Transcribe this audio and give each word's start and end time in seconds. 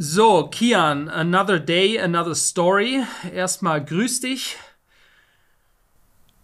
So, 0.00 0.46
Kian, 0.46 1.08
another 1.08 1.58
day, 1.58 1.98
another 1.98 2.36
story. 2.36 3.02
Erstmal 3.34 3.84
grüß 3.84 4.20
dich. 4.20 4.56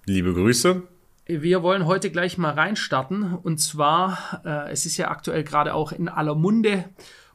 Liebe 0.06 0.34
Grüße. 0.34 0.82
Wir 1.26 1.62
wollen 1.62 1.86
heute 1.86 2.10
gleich 2.10 2.36
mal 2.36 2.54
reinstarten. 2.54 3.32
Und 3.32 3.58
zwar, 3.58 4.42
äh, 4.44 4.72
es 4.72 4.86
ist 4.86 4.96
ja 4.96 5.08
aktuell 5.08 5.44
gerade 5.44 5.72
auch 5.72 5.92
in 5.92 6.08
aller 6.08 6.34
Munde 6.34 6.86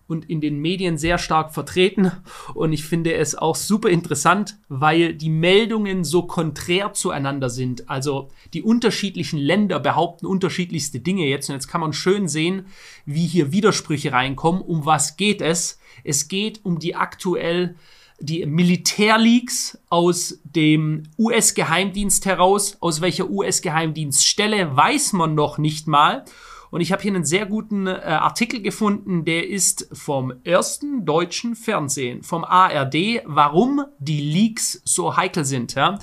und 0.10 0.30
in 0.30 0.42
den 0.42 0.60
Medien 0.60 0.98
sehr 0.98 1.18
stark 1.18 1.54
vertreten. 1.54 2.12
Und 2.56 2.74
ich 2.74 2.84
finde 2.84 3.14
es 3.14 3.36
auch 3.36 3.56
super 3.56 3.90
interessant, 3.90 4.58
weil 4.68 5.14
die 5.14 5.30
Meldungen 5.30 6.04
so 6.04 6.24
konträr 6.24 6.94
zueinander 6.94 7.50
sind. 7.50 7.90
Also 7.90 8.30
die 8.54 8.64
unterschiedlichen 8.64 9.38
Länder 9.38 9.80
behaupten 9.80 10.26
unterschiedlichste 10.26 11.00
Dinge 11.00 11.28
jetzt. 11.28 11.50
Und 11.50 11.56
jetzt 11.56 11.68
kann 11.68 11.82
man 11.82 11.94
schön 11.94 12.28
sehen, 12.28 12.66
wie 13.06 13.28
hier 13.28 13.52
Widersprüche 13.52 14.12
reinkommen. 14.12 14.62
Um 14.62 14.86
was 14.86 15.16
geht 15.16 15.42
es? 15.42 15.80
Es 16.04 16.28
geht 16.28 16.66
um 16.66 16.80
die 16.80 16.96
aktuell 16.96 17.76
die 18.22 18.46
Militärleaks 18.46 19.78
aus 19.90 20.40
dem 20.44 21.04
US-Geheimdienst 21.18 22.26
heraus. 22.26 22.78
Aus 22.80 23.00
welcher 23.00 23.30
US-Geheimdienststelle 23.30 24.76
weiß 24.76 25.14
man 25.14 25.36
noch 25.36 25.58
nicht 25.58 25.88
mal. 25.88 26.26
Und 26.72 26.82
ich 26.82 26.92
habe 26.92 27.02
hier 27.02 27.14
einen 27.14 27.26
sehr 27.26 27.46
guten 27.46 27.88
äh, 27.88 27.92
Artikel 27.92 28.62
gefunden, 28.62 29.26
der 29.26 29.50
ist 29.50 29.90
vom 29.92 30.34
ersten 30.44 31.06
deutschen 31.06 31.56
Fernsehen, 31.56 32.24
vom 32.24 32.44
ARD, 32.44 33.24
warum 33.26 33.86
die 34.00 34.22
Leaks 34.22 34.82
so 34.86 35.18
heikel 35.18 35.46
sind. 35.46 35.76
Ja? 35.76 36.00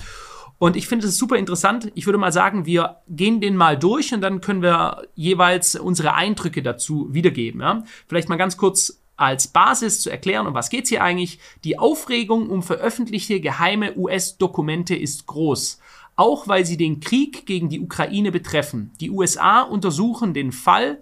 Und 0.58 0.76
ich 0.76 0.88
finde 0.88 1.06
es 1.06 1.18
super 1.18 1.36
interessant. 1.36 1.92
Ich 1.94 2.06
würde 2.06 2.18
mal 2.18 2.32
sagen, 2.32 2.66
wir 2.66 2.96
gehen 3.08 3.40
den 3.40 3.56
mal 3.56 3.78
durch 3.78 4.14
und 4.14 4.22
dann 4.22 4.40
können 4.40 4.62
wir 4.62 5.06
jeweils 5.14 5.76
unsere 5.76 6.14
Eindrücke 6.14 6.62
dazu 6.62 7.08
wiedergeben. 7.10 7.60
Ja? 7.60 7.84
Vielleicht 8.08 8.28
mal 8.28 8.36
ganz 8.36 8.56
kurz 8.56 9.02
als 9.16 9.48
Basis 9.48 10.00
zu 10.00 10.10
erklären, 10.10 10.46
um 10.46 10.54
was 10.54 10.70
geht's 10.70 10.90
hier 10.90 11.02
eigentlich. 11.02 11.38
Die 11.64 11.78
Aufregung 11.78 12.50
um 12.50 12.62
veröffentlichte 12.62 13.40
geheime 13.40 13.96
US-Dokumente 13.96 14.94
ist 14.94 15.26
groß, 15.26 15.80
auch 16.16 16.48
weil 16.48 16.64
sie 16.64 16.76
den 16.76 17.00
Krieg 17.00 17.46
gegen 17.46 17.68
die 17.68 17.80
Ukraine 17.80 18.32
betreffen. 18.32 18.92
Die 19.00 19.10
USA 19.10 19.62
untersuchen 19.62 20.34
den 20.34 20.50
Fall. 20.50 21.00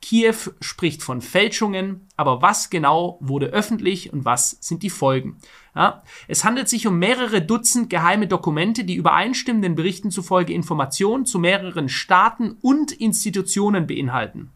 Kiew 0.00 0.34
spricht 0.60 1.02
von 1.02 1.22
Fälschungen, 1.22 2.08
aber 2.16 2.42
was 2.42 2.68
genau 2.68 3.18
wurde 3.22 3.46
öffentlich 3.46 4.12
und 4.12 4.26
was 4.26 4.58
sind 4.60 4.82
die 4.82 4.90
Folgen? 4.90 5.38
Ja, 5.74 6.02
es 6.28 6.44
handelt 6.44 6.68
sich 6.68 6.86
um 6.86 6.98
mehrere 6.98 7.40
Dutzend 7.40 7.88
geheime 7.88 8.26
Dokumente, 8.26 8.84
die 8.84 8.96
übereinstimmenden 8.96 9.74
Berichten 9.74 10.10
zufolge 10.10 10.52
Informationen 10.52 11.24
zu 11.24 11.38
mehreren 11.38 11.88
Staaten 11.88 12.58
und 12.60 12.92
Institutionen 12.92 13.86
beinhalten. 13.86 14.50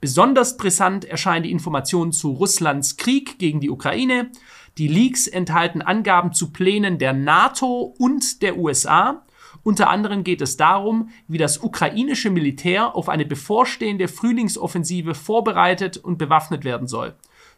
Besonders 0.00 0.56
brisant 0.56 1.04
erscheinen 1.04 1.44
die 1.44 1.50
Informationen 1.50 2.12
zu 2.12 2.30
Russlands 2.30 2.96
Krieg 2.96 3.38
gegen 3.38 3.60
die 3.60 3.70
Ukraine. 3.70 4.30
Die 4.78 4.86
Leaks 4.86 5.26
enthalten 5.26 5.82
Angaben 5.82 6.32
zu 6.32 6.52
Plänen 6.52 6.98
der 6.98 7.14
NATO 7.14 7.94
und 7.98 8.42
der 8.42 8.58
USA. 8.58 9.24
Unter 9.64 9.88
anderem 9.88 10.22
geht 10.22 10.42
es 10.42 10.56
darum, 10.56 11.08
wie 11.26 11.38
das 11.38 11.58
ukrainische 11.58 12.30
Militär 12.30 12.94
auf 12.94 13.08
eine 13.08 13.24
bevorstehende 13.24 14.08
Frühlingsoffensive 14.08 15.14
vorbereitet 15.14 15.96
und 15.96 16.18
bewaffnet 16.18 16.64
werden 16.64 16.86
soll. 16.86 17.14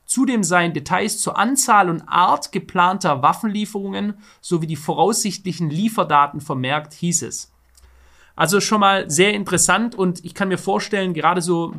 Zudem 0.07 0.45
seien 0.45 0.73
Details 0.73 1.19
zur 1.19 1.37
Anzahl 1.37 1.91
und 1.91 2.03
Art 2.03 2.53
geplanter 2.53 3.23
Waffenlieferungen 3.23 4.15
sowie 4.41 4.69
die 4.69 4.77
voraussichtlichen 4.77 5.69
Lieferdaten 5.69 6.41
vermerkt, 6.41 6.95
hieß 6.95 7.23
es. 7.23 7.53
Also 8.37 8.61
schon 8.61 8.81
mal 8.81 9.11
sehr 9.11 9.35
interessant 9.35 9.97
und 9.97 10.25
ich 10.25 10.35
kann 10.35 10.49
mir 10.49 10.59
vorstellen, 10.59 11.13
gerade 11.13 11.43
so 11.43 11.75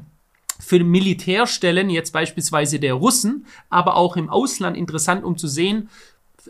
für 0.59 0.83
Militärstellen, 0.83 1.89
jetzt 1.89 2.11
beispielsweise 2.11 2.79
der 2.79 2.95
Russen, 2.95 3.45
aber 3.69 3.95
auch 3.95 4.17
im 4.17 4.29
Ausland 4.29 4.75
interessant, 4.75 5.23
um 5.23 5.37
zu 5.37 5.47
sehen, 5.47 5.89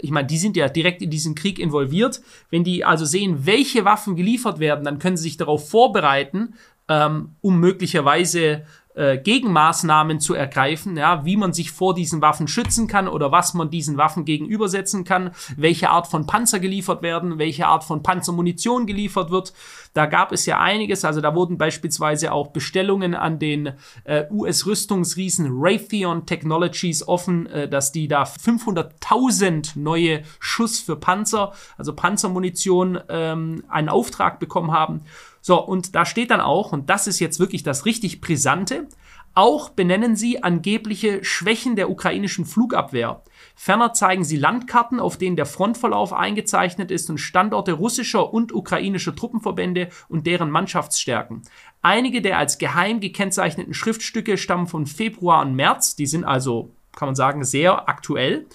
ich 0.01 0.11
meine, 0.11 0.27
die 0.27 0.37
sind 0.37 0.57
ja 0.57 0.69
direkt 0.69 1.01
in 1.01 1.09
diesen 1.09 1.35
Krieg 1.35 1.59
involviert. 1.59 2.21
Wenn 2.49 2.63
die 2.63 2.85
also 2.85 3.05
sehen, 3.05 3.45
welche 3.45 3.85
Waffen 3.85 4.15
geliefert 4.15 4.59
werden, 4.59 4.85
dann 4.85 4.99
können 4.99 5.17
sie 5.17 5.23
sich 5.23 5.37
darauf 5.37 5.69
vorbereiten, 5.69 6.55
ähm, 6.89 7.35
um 7.41 7.59
möglicherweise 7.59 8.65
äh, 8.97 9.17
Gegenmaßnahmen 9.17 10.19
zu 10.19 10.33
ergreifen, 10.33 10.97
ja, 10.97 11.23
wie 11.23 11.37
man 11.37 11.53
sich 11.53 11.71
vor 11.71 11.93
diesen 11.93 12.21
Waffen 12.21 12.47
schützen 12.47 12.87
kann 12.87 13.07
oder 13.07 13.31
was 13.31 13.53
man 13.53 13.69
diesen 13.69 13.97
Waffen 13.97 14.25
gegenübersetzen 14.25 15.03
kann, 15.03 15.31
welche 15.55 15.89
Art 15.89 16.07
von 16.07 16.25
Panzer 16.25 16.59
geliefert 16.59 17.03
werden, 17.03 17.37
welche 17.37 17.67
Art 17.67 17.83
von 17.83 18.01
Panzermunition 18.01 18.87
geliefert 18.87 19.29
wird. 19.29 19.53
Da 19.93 20.05
gab 20.07 20.31
es 20.31 20.45
ja 20.45 20.59
einiges, 20.59 21.05
also 21.05 21.21
da 21.21 21.35
wurden 21.35 21.57
beispielsweise 21.57 22.31
auch 22.31 22.47
Bestellungen 22.47 23.13
an 23.13 23.39
den 23.39 23.73
äh, 24.03 24.25
US-Rüstungsriesen 24.31 25.49
Raytheon 25.51 26.25
Technologies 26.25 27.07
offen, 27.07 27.45
äh, 27.47 27.69
dass 27.69 27.91
die 27.91 28.07
da 28.07 28.23
500.000 28.23 29.77
neue 29.77 30.23
Schuss 30.39 30.79
für 30.79 30.95
Panzer, 30.95 31.53
also 31.77 31.93
Panzermunition, 31.93 32.99
ähm, 33.09 33.63
einen 33.69 33.89
Auftrag 33.89 34.39
bekommen 34.39 34.71
haben. 34.71 35.01
So, 35.47 35.63
und 35.63 35.95
da 35.95 36.05
steht 36.05 36.31
dann 36.31 36.41
auch, 36.41 36.73
und 36.73 36.89
das 36.89 37.07
ist 37.07 37.21
jetzt 37.21 37.39
wirklich 37.39 37.63
das 37.63 37.85
richtig 37.85 38.19
Brisante, 38.19 38.89
auch 39.33 39.69
benennen 39.69 40.17
sie 40.17 40.43
angebliche 40.43 41.23
Schwächen 41.23 41.77
der 41.77 41.89
ukrainischen 41.89 42.43
Flugabwehr. 42.43 43.23
Ferner 43.55 43.93
zeigen 43.93 44.25
sie 44.25 44.35
Landkarten, 44.35 44.99
auf 44.99 45.15
denen 45.15 45.37
der 45.37 45.45
Frontverlauf 45.45 46.11
eingezeichnet 46.11 46.91
ist 46.91 47.09
und 47.09 47.19
Standorte 47.19 47.71
russischer 47.71 48.33
und 48.33 48.53
ukrainischer 48.53 49.15
Truppenverbände 49.15 49.87
und 50.09 50.27
deren 50.27 50.51
Mannschaftsstärken. 50.51 51.43
Einige 51.81 52.21
der 52.21 52.39
als 52.39 52.57
geheim 52.57 52.99
gekennzeichneten 52.99 53.73
Schriftstücke 53.73 54.37
stammen 54.37 54.67
von 54.67 54.85
Februar 54.85 55.43
und 55.45 55.55
März, 55.55 55.95
die 55.95 56.07
sind 56.07 56.25
also, 56.25 56.73
kann 56.93 57.07
man 57.07 57.15
sagen, 57.15 57.45
sehr 57.45 57.87
aktuell. 57.87 58.47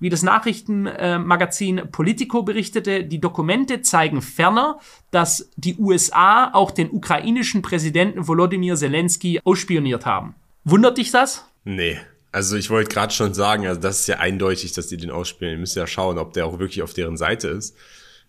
Wie 0.00 0.10
das 0.10 0.22
Nachrichtenmagazin 0.22 1.82
Politico 1.90 2.42
berichtete, 2.42 3.04
die 3.04 3.20
Dokumente 3.20 3.82
zeigen 3.82 4.22
ferner, 4.22 4.78
dass 5.10 5.50
die 5.56 5.76
USA 5.76 6.52
auch 6.52 6.70
den 6.70 6.90
ukrainischen 6.90 7.62
Präsidenten 7.62 8.28
Volodymyr 8.28 8.76
Zelensky 8.76 9.40
ausspioniert 9.42 10.06
haben. 10.06 10.34
Wundert 10.64 10.98
dich 10.98 11.10
das? 11.10 11.44
Nee. 11.64 11.98
Also 12.30 12.56
ich 12.56 12.70
wollte 12.70 12.92
gerade 12.92 13.12
schon 13.12 13.34
sagen, 13.34 13.66
also 13.66 13.80
das 13.80 14.00
ist 14.00 14.06
ja 14.06 14.18
eindeutig, 14.18 14.72
dass 14.72 14.86
die 14.88 14.98
den 14.98 15.10
ausspielen. 15.10 15.54
Ihr 15.54 15.58
müsst 15.58 15.76
ja 15.76 15.86
schauen, 15.86 16.18
ob 16.18 16.34
der 16.34 16.46
auch 16.46 16.58
wirklich 16.58 16.82
auf 16.82 16.92
deren 16.92 17.16
Seite 17.16 17.48
ist, 17.48 17.74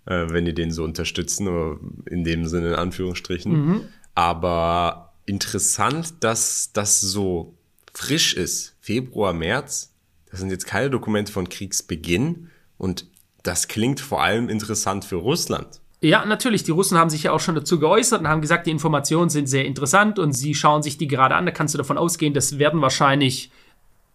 äh, 0.05 0.25
wenn 0.29 0.45
die 0.45 0.53
den 0.53 0.71
so 0.71 0.83
unterstützen, 0.83 1.47
oder 1.47 1.77
in 2.09 2.23
dem 2.23 2.47
Sinne 2.47 2.69
in 2.69 2.75
Anführungsstrichen. 2.75 3.51
Mhm. 3.51 3.81
Aber 4.15 5.13
interessant, 5.25 6.23
dass 6.23 6.71
das 6.73 7.01
so 7.01 7.53
frisch 7.93 8.33
ist. 8.33 8.75
Februar, 8.79 9.33
März. 9.33 9.88
Das 10.31 10.39
sind 10.39 10.51
jetzt 10.51 10.65
keine 10.65 10.89
Dokumente 10.89 11.31
von 11.31 11.49
Kriegsbeginn 11.49 12.49
und 12.77 13.05
das 13.43 13.67
klingt 13.67 13.99
vor 13.99 14.21
allem 14.21 14.49
interessant 14.49 15.05
für 15.05 15.15
Russland. 15.15 15.81
Ja, 16.01 16.25
natürlich. 16.25 16.63
Die 16.63 16.71
Russen 16.71 16.97
haben 16.97 17.09
sich 17.09 17.23
ja 17.23 17.33
auch 17.33 17.39
schon 17.39 17.55
dazu 17.55 17.79
geäußert 17.79 18.21
und 18.21 18.27
haben 18.27 18.41
gesagt, 18.41 18.67
die 18.67 18.71
Informationen 18.71 19.29
sind 19.29 19.47
sehr 19.47 19.65
interessant 19.65 20.17
und 20.17 20.31
sie 20.31 20.53
schauen 20.53 20.81
sich 20.81 20.97
die 20.97 21.07
gerade 21.07 21.35
an. 21.35 21.45
Da 21.45 21.51
kannst 21.51 21.73
du 21.73 21.77
davon 21.77 21.97
ausgehen, 21.97 22.33
das 22.33 22.57
werden 22.57 22.81
wahrscheinlich 22.81 23.51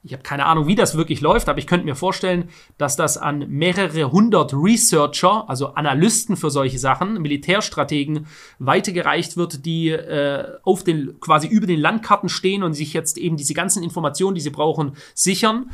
ich 0.04 0.12
habe 0.12 0.22
keine 0.22 0.44
Ahnung, 0.44 0.66
wie 0.66 0.75
das 0.75 0.97
wirklich 0.97 1.22
läuft, 1.22 1.48
aber 1.48 1.58
ich 1.58 1.66
könnte 1.66 1.86
mir 1.86 1.94
vorstellen, 1.94 2.50
dass 2.76 2.94
das 2.94 3.16
an 3.16 3.48
mehrere 3.48 4.12
hundert 4.12 4.52
Researcher, 4.52 5.48
also 5.48 5.69
Analysten 5.69 6.36
für 6.36 6.50
solche 6.50 6.78
Sachen, 6.78 7.22
Militärstrategen 7.22 8.26
weitergereicht 8.58 9.38
wird, 9.38 9.64
die 9.64 9.88
äh, 9.88 10.58
auf 10.62 10.84
den 10.84 11.19
quasi 11.20 11.48
über 11.48 11.66
den 11.66 11.81
Landkarten 11.81 12.28
stehen 12.28 12.62
und 12.62 12.75
sich 12.75 12.92
jetzt 12.92 13.16
eben 13.16 13.38
diese 13.38 13.54
ganzen 13.54 13.82
Informationen, 13.82 14.34
die 14.34 14.42
sie 14.42 14.50
brauchen, 14.50 14.92
sichern. 15.14 15.70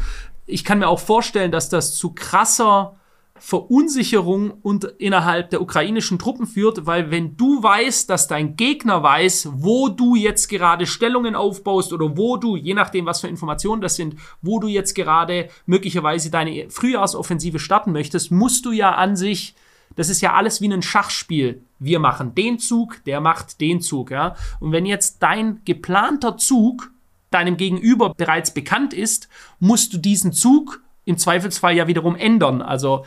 Ich 0.50 0.64
kann 0.64 0.80
mir 0.80 0.88
auch 0.88 1.00
vorstellen, 1.00 1.52
dass 1.52 1.68
das 1.68 1.94
zu 1.94 2.12
krasser 2.12 2.96
Verunsicherung 3.40 4.50
und 4.62 4.84
innerhalb 4.98 5.48
der 5.48 5.62
ukrainischen 5.62 6.18
Truppen 6.18 6.46
führt, 6.46 6.84
weil 6.86 7.10
wenn 7.10 7.38
du 7.38 7.62
weißt, 7.62 8.10
dass 8.10 8.28
dein 8.28 8.54
Gegner 8.54 9.02
weiß, 9.02 9.48
wo 9.54 9.88
du 9.88 10.14
jetzt 10.14 10.48
gerade 10.48 10.86
Stellungen 10.86 11.34
aufbaust 11.34 11.94
oder 11.94 12.18
wo 12.18 12.36
du, 12.36 12.56
je 12.56 12.74
nachdem 12.74 13.06
was 13.06 13.22
für 13.22 13.28
Informationen 13.28 13.80
das 13.80 13.96
sind, 13.96 14.16
wo 14.42 14.60
du 14.60 14.68
jetzt 14.68 14.94
gerade 14.94 15.48
möglicherweise 15.64 16.30
deine 16.30 16.68
Frühjahrsoffensive 16.68 17.58
starten 17.58 17.92
möchtest, 17.92 18.30
musst 18.30 18.66
du 18.66 18.72
ja 18.72 18.94
an 18.94 19.16
sich, 19.16 19.54
das 19.96 20.10
ist 20.10 20.20
ja 20.20 20.34
alles 20.34 20.60
wie 20.60 20.70
ein 20.70 20.82
Schachspiel. 20.82 21.64
Wir 21.78 21.98
machen 21.98 22.34
den 22.34 22.58
Zug, 22.58 23.02
der 23.06 23.22
macht 23.22 23.60
den 23.62 23.80
Zug, 23.80 24.10
ja. 24.10 24.36
Und 24.60 24.72
wenn 24.72 24.84
jetzt 24.84 25.22
dein 25.22 25.62
geplanter 25.64 26.36
Zug 26.36 26.90
deinem 27.30 27.56
Gegenüber 27.56 28.14
bereits 28.14 28.52
bekannt 28.52 28.92
ist, 28.92 29.28
musst 29.58 29.92
du 29.92 29.98
diesen 29.98 30.32
Zug 30.32 30.82
im 31.04 31.18
Zweifelsfall 31.18 31.74
ja 31.74 31.86
wiederum 31.86 32.16
ändern. 32.16 32.62
Also 32.62 33.04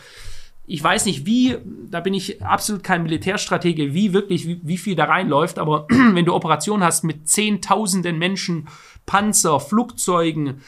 ich 0.65 0.81
weiß 0.81 1.05
nicht, 1.05 1.25
wie, 1.25 1.57
da 1.89 1.99
bin 1.99 2.13
ich 2.13 2.41
absolut 2.43 2.83
kein 2.83 3.03
Militärstratege, 3.03 3.93
wie 3.93 4.13
wirklich, 4.13 4.47
wie, 4.47 4.61
wie 4.63 4.77
viel 4.77 4.95
da 4.95 5.05
reinläuft, 5.05 5.59
aber 5.59 5.87
wenn 5.89 6.25
du 6.25 6.33
Operationen 6.33 6.83
hast 6.83 7.03
mit 7.03 7.27
Zehntausenden 7.27 8.17
Menschen, 8.17 8.67
Panzer, 9.05 9.59
Flugzeugen, 9.59 10.61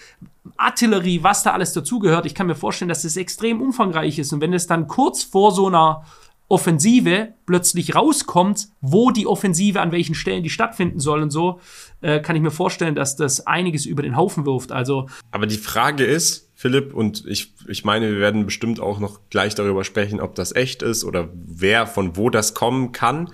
Artillerie, 0.58 1.24
was 1.24 1.44
da 1.44 1.54
alles 1.54 1.72
dazugehört, 1.72 2.26
ich 2.26 2.36
kann 2.36 2.48
mir 2.48 2.56
vorstellen, 2.56 2.90
dass 2.90 3.04
das 3.04 3.18
extrem 3.18 3.62
umfangreich 3.62 4.20
ist. 4.20 4.34
Und 4.34 4.42
wenn 4.42 4.54
es 4.54 4.68
dann 4.68 4.88
kurz 4.88 5.24
vor 5.24 5.52
so 5.52 5.68
einer 5.68 6.06
Offensive 6.48 7.34
plötzlich 7.46 7.96
rauskommt, 7.96 8.68
wo 8.82 9.10
die 9.12 9.26
Offensive 9.26 9.82
an 9.82 9.92
welchen 9.92 10.14
Stellen 10.14 10.44
die 10.44 10.50
stattfinden 10.50 11.00
soll 11.00 11.24
und 11.24 11.32
so, 11.32 11.60
äh, 12.02 12.20
kann 12.20 12.36
ich 12.36 12.42
mir 12.42 12.52
vorstellen, 12.52 12.94
dass 12.94 13.16
das 13.16 13.48
einiges 13.48 13.86
über 13.86 14.04
den 14.04 14.16
Haufen 14.16 14.46
wirft. 14.46 14.72
Also. 14.72 15.08
Aber 15.32 15.48
die 15.48 15.58
Frage 15.58 16.04
ist, 16.04 16.52
Philipp, 16.54 16.94
und 16.94 17.26
ich, 17.26 17.54
ich 17.68 17.84
meine, 17.84 18.12
wir 18.12 18.20
werden 18.20 18.46
bestimmt 18.46 18.80
auch 18.80 19.00
noch 19.00 19.22
gleich 19.30 19.56
darüber 19.56 19.84
sprechen, 19.84 20.22
ob 20.22 20.36
das 20.36 20.56
echt 20.56 20.84
ist 20.84 21.04
oder 21.04 21.30
wer 21.34 21.88
von 21.88 22.16
wo 22.16 22.30
das 22.30 22.54
kommen 22.54 22.92
kann. 22.92 23.32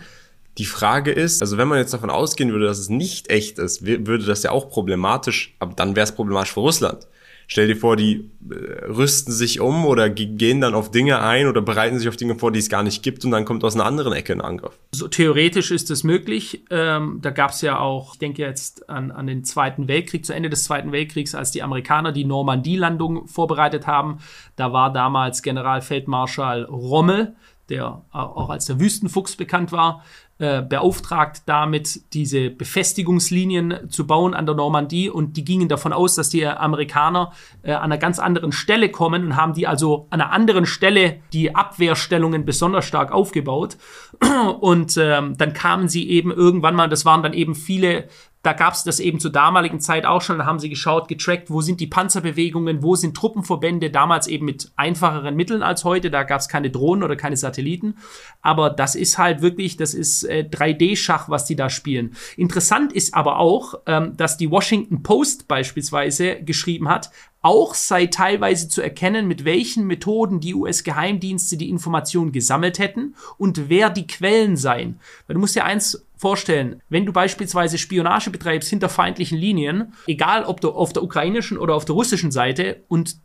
Die 0.57 0.65
Frage 0.65 1.11
ist, 1.11 1.41
also 1.41 1.57
wenn 1.57 1.67
man 1.67 1.79
jetzt 1.79 1.93
davon 1.93 2.09
ausgehen 2.09 2.51
würde, 2.51 2.65
dass 2.65 2.79
es 2.79 2.89
nicht 2.89 3.29
echt 3.29 3.59
ist, 3.59 3.85
würde 3.85 4.25
das 4.25 4.43
ja 4.43 4.51
auch 4.51 4.69
problematisch, 4.69 5.55
aber 5.59 5.73
dann 5.73 5.95
wäre 5.95 6.03
es 6.03 6.11
problematisch 6.13 6.53
für 6.53 6.59
Russland. 6.61 7.07
Stell 7.51 7.67
dir 7.67 7.75
vor, 7.75 7.97
die 7.97 8.31
äh, 8.49 8.85
rüsten 8.85 9.33
sich 9.33 9.59
um 9.59 9.85
oder 9.85 10.09
gehen 10.09 10.61
dann 10.61 10.73
auf 10.73 10.89
Dinge 10.89 11.19
ein 11.19 11.47
oder 11.47 11.61
bereiten 11.61 11.99
sich 11.99 12.07
auf 12.07 12.15
Dinge 12.15 12.35
vor, 12.35 12.53
die 12.53 12.59
es 12.59 12.69
gar 12.69 12.81
nicht 12.81 13.03
gibt 13.03 13.25
und 13.25 13.31
dann 13.31 13.43
kommt 13.43 13.65
aus 13.65 13.75
einer 13.75 13.83
anderen 13.83 14.13
Ecke 14.13 14.31
ein 14.31 14.39
Angriff. 14.39 14.79
So 14.93 15.09
theoretisch 15.09 15.69
ist 15.69 15.91
es 15.91 16.05
möglich. 16.05 16.63
Ähm, 16.69 17.19
da 17.21 17.29
gab 17.29 17.51
es 17.51 17.59
ja 17.59 17.77
auch, 17.77 18.13
ich 18.13 18.19
denke 18.19 18.41
jetzt 18.41 18.89
an, 18.89 19.11
an 19.11 19.27
den 19.27 19.43
Zweiten 19.43 19.89
Weltkrieg, 19.89 20.25
zu 20.25 20.33
Ende 20.33 20.49
des 20.49 20.63
Zweiten 20.63 20.93
Weltkriegs, 20.93 21.35
als 21.35 21.51
die 21.51 21.61
Amerikaner 21.61 22.13
die 22.13 22.23
Normandie-Landung 22.23 23.27
vorbereitet 23.27 23.85
haben. 23.85 24.19
Da 24.55 24.71
war 24.71 24.93
damals 24.93 25.41
Generalfeldmarschall 25.41 26.63
Rommel, 26.63 27.35
der 27.67 28.05
auch 28.11 28.49
als 28.49 28.63
der 28.63 28.79
Wüstenfuchs 28.79 29.35
bekannt 29.35 29.73
war, 29.73 30.05
äh, 30.41 30.63
beauftragt, 30.63 31.43
damit 31.45 32.13
diese 32.13 32.49
Befestigungslinien 32.49 33.91
zu 33.91 34.07
bauen 34.07 34.33
an 34.33 34.47
der 34.47 34.55
Normandie 34.55 35.07
und 35.07 35.37
die 35.37 35.45
gingen 35.45 35.67
davon 35.67 35.93
aus, 35.93 36.15
dass 36.15 36.29
die 36.29 36.47
Amerikaner 36.47 37.31
äh, 37.61 37.73
an 37.73 37.83
einer 37.83 37.99
ganz 37.99 38.17
anderen 38.17 38.51
Stelle 38.51 38.89
kommen 38.89 39.23
und 39.23 39.35
haben 39.35 39.53
die 39.53 39.67
also 39.67 40.07
an 40.09 40.19
einer 40.19 40.31
anderen 40.31 40.65
Stelle 40.65 41.19
die 41.31 41.53
Abwehrstellungen 41.53 42.43
besonders 42.43 42.85
stark 42.85 43.11
aufgebaut. 43.11 43.77
Und 44.59 44.97
ähm, 44.97 45.37
dann 45.37 45.53
kamen 45.53 45.87
sie 45.87 46.09
eben 46.09 46.31
irgendwann 46.31 46.73
mal, 46.75 46.89
das 46.89 47.05
waren 47.05 47.21
dann 47.21 47.33
eben 47.33 47.53
viele 47.53 48.07
da 48.43 48.53
gab 48.53 48.73
es 48.73 48.83
das 48.83 48.99
eben 48.99 49.19
zur 49.19 49.31
damaligen 49.31 49.79
Zeit 49.79 50.05
auch 50.05 50.21
schon. 50.21 50.39
Da 50.39 50.45
haben 50.45 50.59
sie 50.59 50.69
geschaut, 50.69 51.07
getrackt, 51.07 51.51
wo 51.51 51.61
sind 51.61 51.79
die 51.79 51.87
Panzerbewegungen, 51.87 52.81
wo 52.81 52.95
sind 52.95 53.15
Truppenverbände, 53.15 53.91
damals 53.91 54.27
eben 54.27 54.45
mit 54.45 54.71
einfacheren 54.75 55.35
Mitteln 55.35 55.61
als 55.61 55.83
heute. 55.83 56.09
Da 56.09 56.23
gab 56.23 56.41
es 56.41 56.49
keine 56.49 56.71
Drohnen 56.71 57.03
oder 57.03 57.15
keine 57.15 57.37
Satelliten. 57.37 57.97
Aber 58.41 58.71
das 58.71 58.95
ist 58.95 59.17
halt 59.17 59.41
wirklich, 59.41 59.77
das 59.77 59.93
ist 59.93 60.23
äh, 60.23 60.47
3D-Schach, 60.49 61.29
was 61.29 61.45
die 61.45 61.55
da 61.55 61.69
spielen. 61.69 62.15
Interessant 62.35 62.93
ist 62.93 63.13
aber 63.13 63.37
auch, 63.37 63.75
ähm, 63.85 64.17
dass 64.17 64.37
die 64.37 64.49
Washington 64.49 65.03
Post 65.03 65.47
beispielsweise 65.47 66.41
geschrieben 66.41 66.89
hat, 66.89 67.11
auch 67.41 67.73
sei 67.73 68.05
teilweise 68.05 68.69
zu 68.69 68.81
erkennen, 68.81 69.27
mit 69.27 69.45
welchen 69.45 69.87
Methoden 69.87 70.39
die 70.39 70.53
US-Geheimdienste 70.53 71.57
die 71.57 71.69
Informationen 71.69 72.31
gesammelt 72.31 72.77
hätten 72.77 73.15
und 73.37 73.69
wer 73.69 73.89
die 73.89 74.05
Quellen 74.05 74.57
seien. 74.57 74.99
Weil 75.25 75.35
du 75.35 75.39
musst 75.39 75.55
dir 75.55 75.65
eins 75.65 76.05
vorstellen, 76.15 76.81
wenn 76.89 77.05
du 77.05 77.13
beispielsweise 77.13 77.79
Spionage 77.79 78.29
betreibst 78.29 78.69
hinter 78.69 78.89
feindlichen 78.89 79.39
Linien, 79.39 79.93
egal 80.05 80.43
ob 80.45 80.61
du 80.61 80.69
auf 80.69 80.93
der 80.93 81.03
ukrainischen 81.03 81.57
oder 81.57 81.73
auf 81.73 81.85
der 81.85 81.95
russischen 81.95 82.31
Seite 82.31 82.83
und 82.87 83.17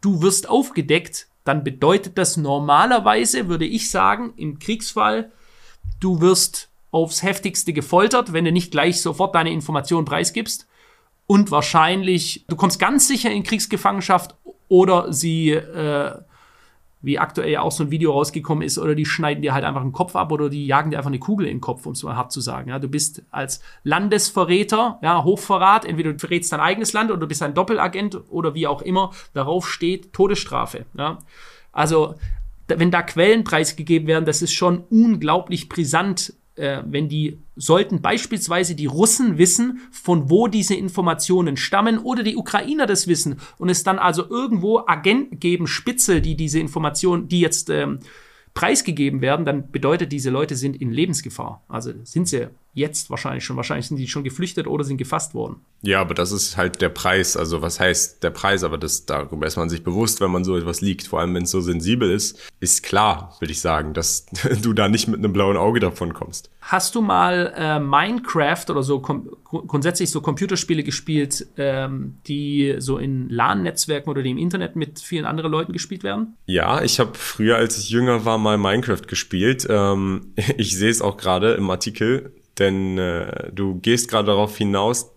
du 0.00 0.20
wirst 0.20 0.48
aufgedeckt, 0.48 1.28
dann 1.44 1.62
bedeutet 1.62 2.18
das 2.18 2.36
normalerweise, 2.36 3.48
würde 3.48 3.66
ich 3.66 3.90
sagen, 3.90 4.32
im 4.36 4.58
Kriegsfall, 4.58 5.30
du 6.00 6.20
wirst 6.20 6.68
aufs 6.90 7.22
heftigste 7.22 7.72
gefoltert, 7.72 8.32
wenn 8.32 8.44
du 8.44 8.50
nicht 8.50 8.72
gleich 8.72 9.00
sofort 9.00 9.36
deine 9.36 9.52
Informationen 9.52 10.04
preisgibst 10.04 10.66
und 11.30 11.52
wahrscheinlich, 11.52 12.44
du 12.48 12.56
kommst 12.56 12.80
ganz 12.80 13.06
sicher 13.06 13.30
in 13.30 13.44
Kriegsgefangenschaft 13.44 14.34
oder 14.66 15.12
sie, 15.12 15.50
äh, 15.50 16.10
wie 17.02 17.20
aktuell 17.20 17.52
ja 17.52 17.60
auch 17.60 17.70
so 17.70 17.84
ein 17.84 17.92
Video 17.92 18.10
rausgekommen 18.10 18.64
ist, 18.64 18.80
oder 18.80 18.96
die 18.96 19.06
schneiden 19.06 19.40
dir 19.40 19.54
halt 19.54 19.64
einfach 19.64 19.82
den 19.82 19.92
Kopf 19.92 20.16
ab 20.16 20.32
oder 20.32 20.48
die 20.48 20.66
jagen 20.66 20.90
dir 20.90 20.96
einfach 20.96 21.08
eine 21.08 21.20
Kugel 21.20 21.46
in 21.46 21.58
den 21.58 21.60
Kopf, 21.60 21.86
um 21.86 21.92
es 21.92 22.02
mal 22.02 22.16
hart 22.16 22.32
zu 22.32 22.40
sagen. 22.40 22.70
Ja, 22.70 22.80
du 22.80 22.88
bist 22.88 23.22
als 23.30 23.60
Landesverräter, 23.84 24.98
ja, 25.02 25.22
Hochverrat, 25.22 25.84
entweder 25.84 26.12
du 26.12 26.18
verrätst 26.18 26.50
dein 26.50 26.58
eigenes 26.58 26.94
Land 26.94 27.12
oder 27.12 27.20
du 27.20 27.28
bist 27.28 27.44
ein 27.44 27.54
Doppelagent 27.54 28.18
oder 28.28 28.56
wie 28.56 28.66
auch 28.66 28.82
immer, 28.82 29.12
darauf 29.32 29.68
steht 29.68 30.12
Todesstrafe. 30.12 30.86
Ja. 30.98 31.18
Also, 31.70 32.16
wenn 32.66 32.90
da 32.90 33.02
Quellen 33.02 33.44
preisgegeben 33.44 34.08
werden, 34.08 34.24
das 34.24 34.42
ist 34.42 34.52
schon 34.52 34.82
unglaublich 34.90 35.68
brisant 35.68 36.34
äh, 36.60 36.82
wenn 36.86 37.08
die 37.08 37.38
sollten 37.56 38.02
beispielsweise 38.02 38.74
die 38.74 38.86
Russen 38.86 39.38
wissen, 39.38 39.80
von 39.90 40.30
wo 40.30 40.46
diese 40.46 40.74
Informationen 40.74 41.56
stammen 41.56 41.98
oder 41.98 42.22
die 42.22 42.36
Ukrainer 42.36 42.86
das 42.86 43.08
wissen 43.08 43.40
und 43.58 43.70
es 43.70 43.82
dann 43.82 43.98
also 43.98 44.28
irgendwo 44.28 44.82
Agenten 44.86 45.40
geben, 45.40 45.66
Spitzel, 45.66 46.20
die 46.20 46.36
diese 46.36 46.60
Informationen, 46.60 47.28
die 47.28 47.40
jetzt 47.40 47.70
ähm, 47.70 48.00
preisgegeben 48.54 49.20
werden, 49.20 49.46
dann 49.46 49.70
bedeutet, 49.70 50.12
diese 50.12 50.30
Leute 50.30 50.56
sind 50.56 50.80
in 50.80 50.90
Lebensgefahr. 50.90 51.64
Also 51.68 51.92
sind 52.04 52.28
sie 52.28 52.48
jetzt 52.72 53.10
wahrscheinlich 53.10 53.44
schon. 53.44 53.56
Wahrscheinlich 53.56 53.86
sind 53.86 53.96
die 53.96 54.08
schon 54.08 54.24
geflüchtet 54.24 54.66
oder 54.66 54.84
sind 54.84 54.96
gefasst 54.96 55.34
worden. 55.34 55.56
Ja, 55.82 56.00
aber 56.00 56.14
das 56.14 56.30
ist 56.30 56.56
halt 56.56 56.80
der 56.80 56.88
Preis. 56.88 57.36
Also 57.36 57.62
was 57.62 57.80
heißt 57.80 58.22
der 58.22 58.30
Preis? 58.30 58.64
Aber 58.64 58.78
das, 58.78 59.06
darüber 59.06 59.46
ist 59.46 59.56
man 59.56 59.68
sich 59.68 59.82
bewusst, 59.82 60.20
wenn 60.20 60.30
man 60.30 60.44
so 60.44 60.56
etwas 60.56 60.80
liegt. 60.80 61.06
Vor 61.06 61.20
allem, 61.20 61.34
wenn 61.34 61.44
es 61.44 61.50
so 61.50 61.60
sensibel 61.60 62.10
ist, 62.10 62.38
ist 62.60 62.82
klar, 62.82 63.36
würde 63.40 63.52
ich 63.52 63.60
sagen, 63.60 63.94
dass 63.94 64.26
du 64.62 64.72
da 64.72 64.88
nicht 64.88 65.08
mit 65.08 65.18
einem 65.18 65.32
blauen 65.32 65.56
Auge 65.56 65.80
davon 65.80 66.14
kommst. 66.14 66.50
Hast 66.60 66.94
du 66.94 67.00
mal 67.00 67.52
äh, 67.56 67.80
Minecraft 67.80 68.64
oder 68.68 68.82
so 68.82 69.00
grundsätzlich 69.00 70.10
so 70.10 70.20
Computerspiele 70.20 70.84
gespielt, 70.84 71.46
ähm, 71.56 72.18
die 72.26 72.76
so 72.78 72.98
in 72.98 73.28
LAN-Netzwerken 73.30 74.10
oder 74.10 74.22
die 74.22 74.30
im 74.30 74.38
Internet 74.38 74.76
mit 74.76 75.00
vielen 75.00 75.24
anderen 75.24 75.50
Leuten 75.50 75.72
gespielt 75.72 76.04
werden? 76.04 76.36
Ja, 76.46 76.82
ich 76.82 77.00
habe 77.00 77.12
früher, 77.14 77.56
als 77.56 77.78
ich 77.78 77.90
jünger 77.90 78.24
war, 78.24 78.38
mal 78.38 78.58
Minecraft 78.58 79.02
gespielt. 79.08 79.66
Ähm, 79.68 80.34
ich 80.56 80.76
sehe 80.76 80.90
es 80.90 81.02
auch 81.02 81.16
gerade 81.16 81.54
im 81.54 81.68
Artikel 81.70 82.32
denn 82.60 82.98
äh, 82.98 83.50
du 83.52 83.80
gehst 83.80 84.08
gerade 84.08 84.26
darauf 84.26 84.56
hinaus, 84.56 85.12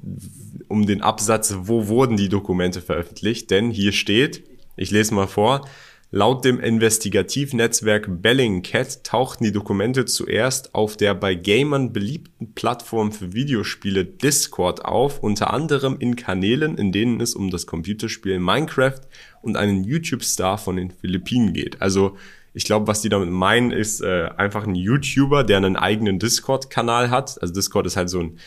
um 0.67 0.85
den 0.85 1.01
Absatz, 1.01 1.53
wo 1.59 1.87
wurden 1.87 2.17
die 2.17 2.29
Dokumente 2.29 2.81
veröffentlicht? 2.81 3.51
Denn 3.51 3.69
hier 3.69 3.91
steht, 3.91 4.43
ich 4.75 4.89
lese 4.89 5.13
mal 5.13 5.27
vor, 5.27 5.67
laut 6.09 6.45
dem 6.45 6.59
Investigativnetzwerk 6.59 8.21
Bellingcat 8.21 9.03
tauchten 9.03 9.43
die 9.43 9.51
Dokumente 9.51 10.05
zuerst 10.05 10.73
auf 10.73 10.97
der 10.97 11.13
bei 11.13 11.35
Gamern 11.35 11.93
beliebten 11.93 12.53
Plattform 12.53 13.11
für 13.11 13.33
Videospiele 13.33 14.05
Discord 14.05 14.85
auf, 14.85 15.19
unter 15.19 15.53
anderem 15.53 15.97
in 15.99 16.15
Kanälen, 16.15 16.77
in 16.77 16.91
denen 16.91 17.19
es 17.19 17.35
um 17.35 17.51
das 17.51 17.67
Computerspiel 17.67 18.39
Minecraft 18.39 19.01
und 19.41 19.57
einen 19.57 19.83
YouTube-Star 19.83 20.57
von 20.57 20.77
den 20.77 20.91
Philippinen 20.91 21.53
geht. 21.53 21.81
Also 21.81 22.15
ich 22.53 22.65
glaube, 22.65 22.87
was 22.87 23.01
die 23.01 23.09
damit 23.09 23.29
meinen, 23.29 23.71
ist 23.71 24.01
äh, 24.01 24.29
einfach 24.37 24.65
ein 24.65 24.75
YouTuber, 24.75 25.43
der 25.43 25.57
einen 25.57 25.75
eigenen 25.75 26.19
Discord-Kanal 26.19 27.09
hat. 27.09 27.41
Also 27.41 27.53
Discord 27.53 27.87
ist 27.87 27.97
halt 27.97 28.09
so 28.09 28.19
ein, 28.19 28.37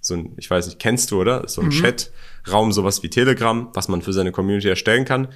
so 0.00 0.14
ein, 0.14 0.32
ich 0.36 0.50
weiß 0.50 0.66
nicht, 0.66 0.80
kennst 0.80 1.10
du, 1.10 1.20
oder? 1.20 1.48
So 1.48 1.60
ein 1.60 1.68
mhm. 1.68 1.70
Chat-Raum, 1.70 2.72
sowas 2.72 3.02
wie 3.02 3.10
Telegram, 3.10 3.68
was 3.74 3.88
man 3.88 4.02
für 4.02 4.12
seine 4.12 4.32
Community 4.32 4.68
erstellen 4.68 5.04
kann. 5.04 5.28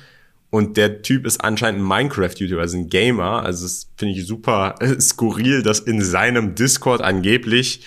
Und 0.51 0.77
der 0.77 1.03
Typ 1.03 1.27
ist 1.27 1.43
anscheinend 1.43 1.81
ein 1.83 1.87
Minecraft-YouTuber, 1.87 2.61
also 2.61 2.77
ein 2.77 2.89
Gamer. 2.89 3.43
Also 3.43 3.65
das 3.65 3.91
finde 3.97 4.15
ich 4.15 4.27
super 4.27 4.75
skurril, 5.01 5.63
dass 5.63 5.81
in 5.81 6.03
seinem 6.03 6.55
Discord 6.55 7.03
angeblich 7.03 7.85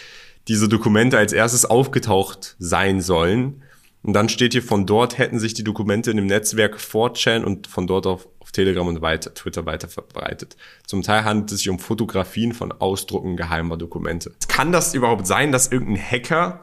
diese 0.48 0.69
Dokumente 0.69 1.17
als 1.17 1.34
erstes 1.34 1.65
aufgetaucht 1.65 2.55
sein 2.60 3.01
sollen. 3.01 3.62
Und 4.01 4.13
dann 4.13 4.29
steht 4.29 4.53
hier, 4.53 4.63
von 4.63 4.86
dort 4.86 5.18
hätten 5.18 5.39
sich 5.39 5.53
die 5.53 5.63
Dokumente 5.63 6.12
in 6.12 6.18
dem 6.18 6.25
Netzwerk 6.25 6.77
4chan 6.77 7.44
und 7.44 7.68
von 7.68 7.86
dort 7.86 8.08
auf, 8.08 8.27
auf 8.39 8.51
Telegram 8.51 8.88
und 8.88 9.01
weiter, 9.01 9.34
Twitter 9.34 9.65
weiter 9.65 9.89
verbreitet. 9.89 10.56
Zum 10.86 11.03
Teil 11.03 11.25
handelt 11.25 11.51
es 11.51 11.60
sich 11.60 11.70
um 11.70 11.79
Fotografien 11.79 12.53
von 12.53 12.72
Ausdrucken 12.72 13.36
geheimer 13.36 13.75
Dokumente. 13.75 14.32
Kann 14.48 14.72
das 14.72 14.94
überhaupt 14.94 15.27
sein, 15.27 15.51
dass 15.51 15.68
irgendein 15.68 16.01
Hacker 16.01 16.62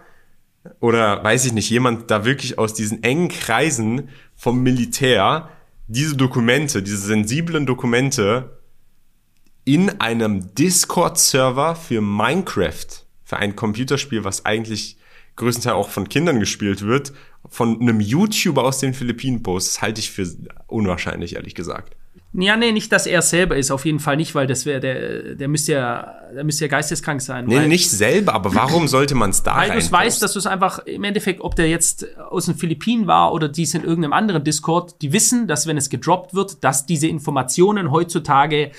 oder 0.81 1.23
weiß 1.23 1.45
ich 1.45 1.53
nicht, 1.53 1.71
jemand 1.71 2.11
da 2.11 2.25
wirklich 2.25 2.59
aus 2.59 2.75
diesen 2.75 3.03
engen 3.03 3.29
Kreisen 3.29 4.09
vom 4.35 4.63
Militär 4.63 5.51
diese 5.87 6.17
Dokumente, 6.17 6.83
diese 6.83 6.99
sensiblen 6.99 7.67
Dokumente 7.67 8.61
in 9.65 10.01
einem 10.01 10.55
Discord-Server 10.55 11.77
für 11.77 12.01
Minecraft, 12.01 12.87
für 13.25 13.37
ein 13.37 13.57
Computerspiel, 13.57 14.25
was 14.25 14.45
eigentlich 14.45 14.99
größtenteils 15.37 15.75
auch 15.75 15.91
von 15.91 16.09
Kindern 16.09 16.41
gespielt 16.41 16.83
wird, 16.83 17.13
von 17.49 17.81
einem 17.81 18.01
YouTuber 18.01 18.65
aus 18.65 18.79
den 18.79 18.95
Philippinen 18.95 19.43
postet, 19.43 19.83
halte 19.83 20.01
ich 20.01 20.11
für 20.11 20.27
unwahrscheinlich, 20.67 21.37
ehrlich 21.37 21.55
gesagt. 21.55 21.97
Ja, 22.39 22.57
nee, 22.57 22.73
nicht, 22.73 22.93
dass 22.93 23.07
er 23.07 23.23
selber 23.23 23.57
ist, 23.57 23.71
auf 23.71 23.87
jeden 23.87 23.99
Fall 23.99 24.17
nicht, 24.17 24.35
weil 24.35 24.47
das 24.47 24.67
wäre, 24.67 24.81
der, 24.81 25.37
der 25.37 25.49
müsste 25.49 25.73
ja, 25.73 26.15
der 26.35 26.45
müsste 26.45 26.65
ja 26.67 26.69
geisteskrank 26.69 27.23
sein. 27.23 27.47
Nee, 27.47 27.67
nicht 27.67 27.91
selber, 27.91 28.35
aber 28.35 28.55
warum 28.55 28.89
sollte 28.89 29.15
man 29.15 29.31
es 29.31 29.43
da 29.43 29.57
Weil 29.57 29.79
du 29.79 29.91
weißt, 29.91 30.23
dass 30.23 30.35
du 30.35 30.39
es 30.39 30.47
einfach, 30.47 30.81
im 30.81 31.05
Endeffekt, 31.05 31.41
ob 31.41 31.57
der 31.57 31.69
jetzt 31.69 32.07
aus 32.19 32.45
den 32.45 32.55
Philippinen 32.55 33.07
war 33.07 33.33
oder 33.33 33.49
dies 33.49 33.73
in 33.73 33.85
irgendeinem 33.85 34.13
anderen 34.13 34.45
Discord, 34.45 35.01
die 35.01 35.15
wissen, 35.15 35.47
dass 35.47 35.67
wenn 35.67 35.79
es 35.79 35.89
gedroppt 35.89 36.35
wird, 36.35 36.63
dass 36.63 36.85
diese 36.85 37.07
Informationen 37.07 37.91
heutzutage 37.91 38.71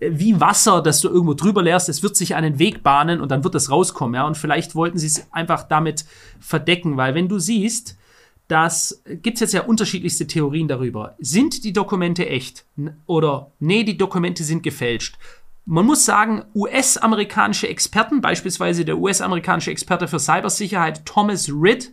wie 0.00 0.40
Wasser, 0.40 0.82
das 0.82 1.00
du 1.00 1.08
irgendwo 1.08 1.34
drüber 1.34 1.62
leerst, 1.62 1.88
es 1.88 2.02
wird 2.02 2.16
sich 2.16 2.34
einen 2.34 2.58
Weg 2.58 2.82
bahnen 2.82 3.20
und 3.20 3.30
dann 3.30 3.44
wird 3.44 3.54
es 3.54 3.70
rauskommen, 3.70 4.14
ja. 4.14 4.26
Und 4.26 4.36
vielleicht 4.36 4.74
wollten 4.74 4.98
sie 4.98 5.06
es 5.06 5.26
einfach 5.32 5.64
damit 5.64 6.04
verdecken, 6.40 6.96
weil 6.96 7.14
wenn 7.14 7.28
du 7.28 7.38
siehst, 7.38 7.96
gibt 9.06 9.34
es 9.34 9.40
jetzt 9.40 9.54
ja 9.54 9.62
unterschiedlichste 9.62 10.26
Theorien 10.26 10.66
darüber. 10.66 11.14
Sind 11.20 11.62
die 11.62 11.72
Dokumente 11.72 12.28
echt? 12.28 12.64
Oder 13.06 13.52
nee, 13.60 13.84
die 13.84 13.96
Dokumente 13.96 14.42
sind 14.42 14.62
gefälscht. 14.62 15.16
Man 15.66 15.86
muss 15.86 16.04
sagen, 16.04 16.42
US-amerikanische 16.54 17.68
Experten, 17.68 18.20
beispielsweise 18.20 18.84
der 18.84 18.98
US-amerikanische 18.98 19.70
Experte 19.70 20.08
für 20.08 20.18
Cybersicherheit 20.18 21.06
Thomas 21.06 21.48
Ridd, 21.48 21.92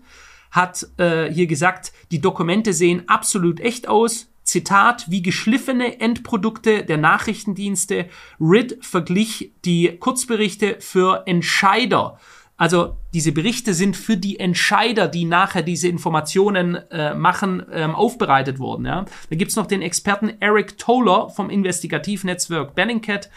hat 0.50 0.88
äh, 0.98 1.32
hier 1.32 1.46
gesagt, 1.46 1.92
die 2.10 2.22
Dokumente 2.22 2.74
sehen 2.74 3.04
absolut 3.08 3.60
echt 3.60 3.88
aus. 3.88 4.28
Zitat, 4.48 5.12
wie 5.12 5.22
geschliffene 5.22 6.00
Endprodukte 6.00 6.86
der 6.86 6.98
Nachrichtendienste. 6.98 8.06
RID 8.40 8.78
verglich 8.80 9.52
die 9.66 9.98
Kurzberichte 10.00 10.78
für 10.80 11.24
Entscheider. 11.26 12.18
Also 12.56 12.96
diese 13.14 13.34
Berichte 13.34 13.74
sind 13.74 13.98
für 13.98 14.16
die 14.16 14.40
Entscheider, 14.40 15.10
die 15.10 15.26
nachher 15.26 15.64
diese 15.64 15.90
Informationen 15.90 16.76
äh, 16.76 17.14
machen, 17.14 17.64
ähm, 17.72 17.94
aufbereitet 17.94 18.58
worden. 18.58 18.86
Ja? 18.86 19.06
Da 19.30 19.36
gibt's 19.36 19.58
noch 19.58 19.68
den 19.68 19.82
Experten 19.82 20.32
Eric 20.40 20.78
Toller 20.78 21.30
vom 21.30 21.50
Investigativnetzwerk 21.50 22.74
Bellingcat. 22.74 23.30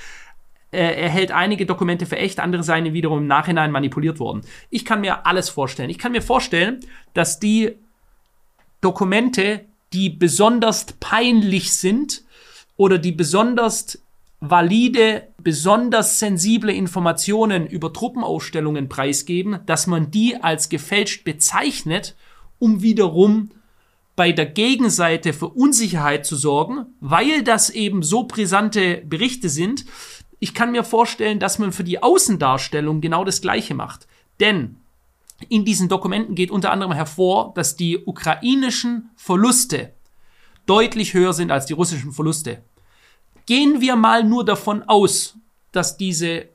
Äh, 0.71 0.95
er 1.03 1.09
hält 1.09 1.33
einige 1.33 1.67
Dokumente 1.67 2.07
für 2.07 2.19
echt, 2.19 2.39
andere 2.39 2.63
seien 2.63 2.93
wiederum 2.93 3.19
im 3.19 3.27
Nachhinein 3.27 3.73
manipuliert 3.73 4.21
worden. 4.21 4.43
Ich 4.71 4.85
kann 4.85 5.01
mir 5.01 5.27
alles 5.27 5.51
vorstellen. 5.51 5.91
Ich 5.91 5.99
kann 5.99 6.13
mir 6.13 6.23
vorstellen, 6.23 6.81
dass 7.15 7.41
die 7.41 7.77
Dokumente 8.81 9.67
die 9.93 10.11
besonders 10.11 10.87
peinlich 11.01 11.73
sind 11.73 12.23
oder 12.77 12.99
die 12.99 13.13
besonders 13.13 13.99
valide, 14.41 15.29
besonders 15.39 16.19
sensible 16.19 16.73
Informationen 16.73 17.67
über 17.67 17.93
Truppenausstellungen 17.93 18.89
preisgeben, 18.89 19.61
dass 19.67 19.87
man 19.87 20.11
die 20.11 20.43
als 20.43 20.71
gefälscht 20.71 21.25
bezeichnet, 21.25 22.17
um 22.59 22.83
wiederum 22.83 23.51
bei 24.17 24.33
der 24.33 24.47
Gegenseite 24.47 25.33
für 25.33 25.49
Unsicherheit 25.49 26.27
zu 26.27 26.37
sorgen, 26.37 26.87
weil 27.01 27.43
das 27.43 27.71
eben 27.71 28.03
so 28.03 28.25
brisante 28.25 29.03
Berichte 29.07 29.49
sind. 29.49 29.85
Ich 30.39 30.55
kann 30.55 30.73
mir 30.73 30.85
vorstellen, 30.85 31.39
dass 31.39 31.59
man 31.59 31.73
für 31.73 31.85
die 31.85 32.03
Außendarstellung 32.03 33.01
genau 33.01 33.25
das 33.25 33.41
Gleiche 33.41 33.75
macht. 33.75 34.07
Denn 34.41 34.80
in 35.49 35.65
diesen 35.65 35.89
Dokumenten 35.89 36.35
geht 36.35 36.51
unter 36.51 36.71
anderem 36.71 36.93
hervor, 36.93 37.53
dass 37.55 37.77
die 37.77 37.99
ukrainischen 37.99 39.11
Verluste 39.17 39.93
deutlich 40.67 41.15
höher 41.15 41.33
sind 41.33 41.51
als 41.51 41.67
die 41.67 41.73
russischen 41.73 42.13
Verluste. 42.13 42.63
Gehen 43.47 43.81
wir 43.81 43.97
mal 43.97 44.23
nur 44.23 44.45
davon 44.45 44.83
aus, 44.85 45.37
dass 45.73 45.97
diese 45.97 46.49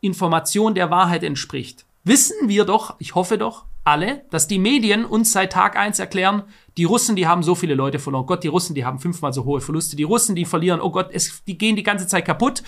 Information 0.00 0.74
der 0.74 0.90
Wahrheit 0.90 1.22
entspricht. 1.22 1.86
Wissen 2.02 2.48
wir 2.48 2.64
doch, 2.64 2.96
ich 2.98 3.14
hoffe 3.14 3.38
doch, 3.38 3.64
alle, 3.84 4.24
dass 4.30 4.48
die 4.48 4.58
Medien 4.58 5.04
uns 5.04 5.32
seit 5.32 5.52
Tag 5.52 5.76
eins 5.76 5.98
erklären, 5.98 6.44
die 6.76 6.84
Russen, 6.84 7.14
die 7.14 7.26
haben 7.26 7.42
so 7.42 7.54
viele 7.54 7.74
Leute 7.74 7.98
verloren. 7.98 8.26
Gott, 8.26 8.42
die 8.42 8.48
Russen, 8.48 8.74
die 8.74 8.84
haben 8.84 8.98
fünfmal 8.98 9.32
so 9.32 9.44
hohe 9.44 9.60
Verluste. 9.60 9.94
Die 9.94 10.02
Russen, 10.02 10.34
die 10.34 10.44
verlieren, 10.44 10.80
oh 10.80 10.90
Gott, 10.90 11.10
es, 11.12 11.44
die 11.44 11.56
gehen 11.56 11.76
die 11.76 11.82
ganze 11.82 12.06
Zeit 12.06 12.24
kaputt. 12.24 12.62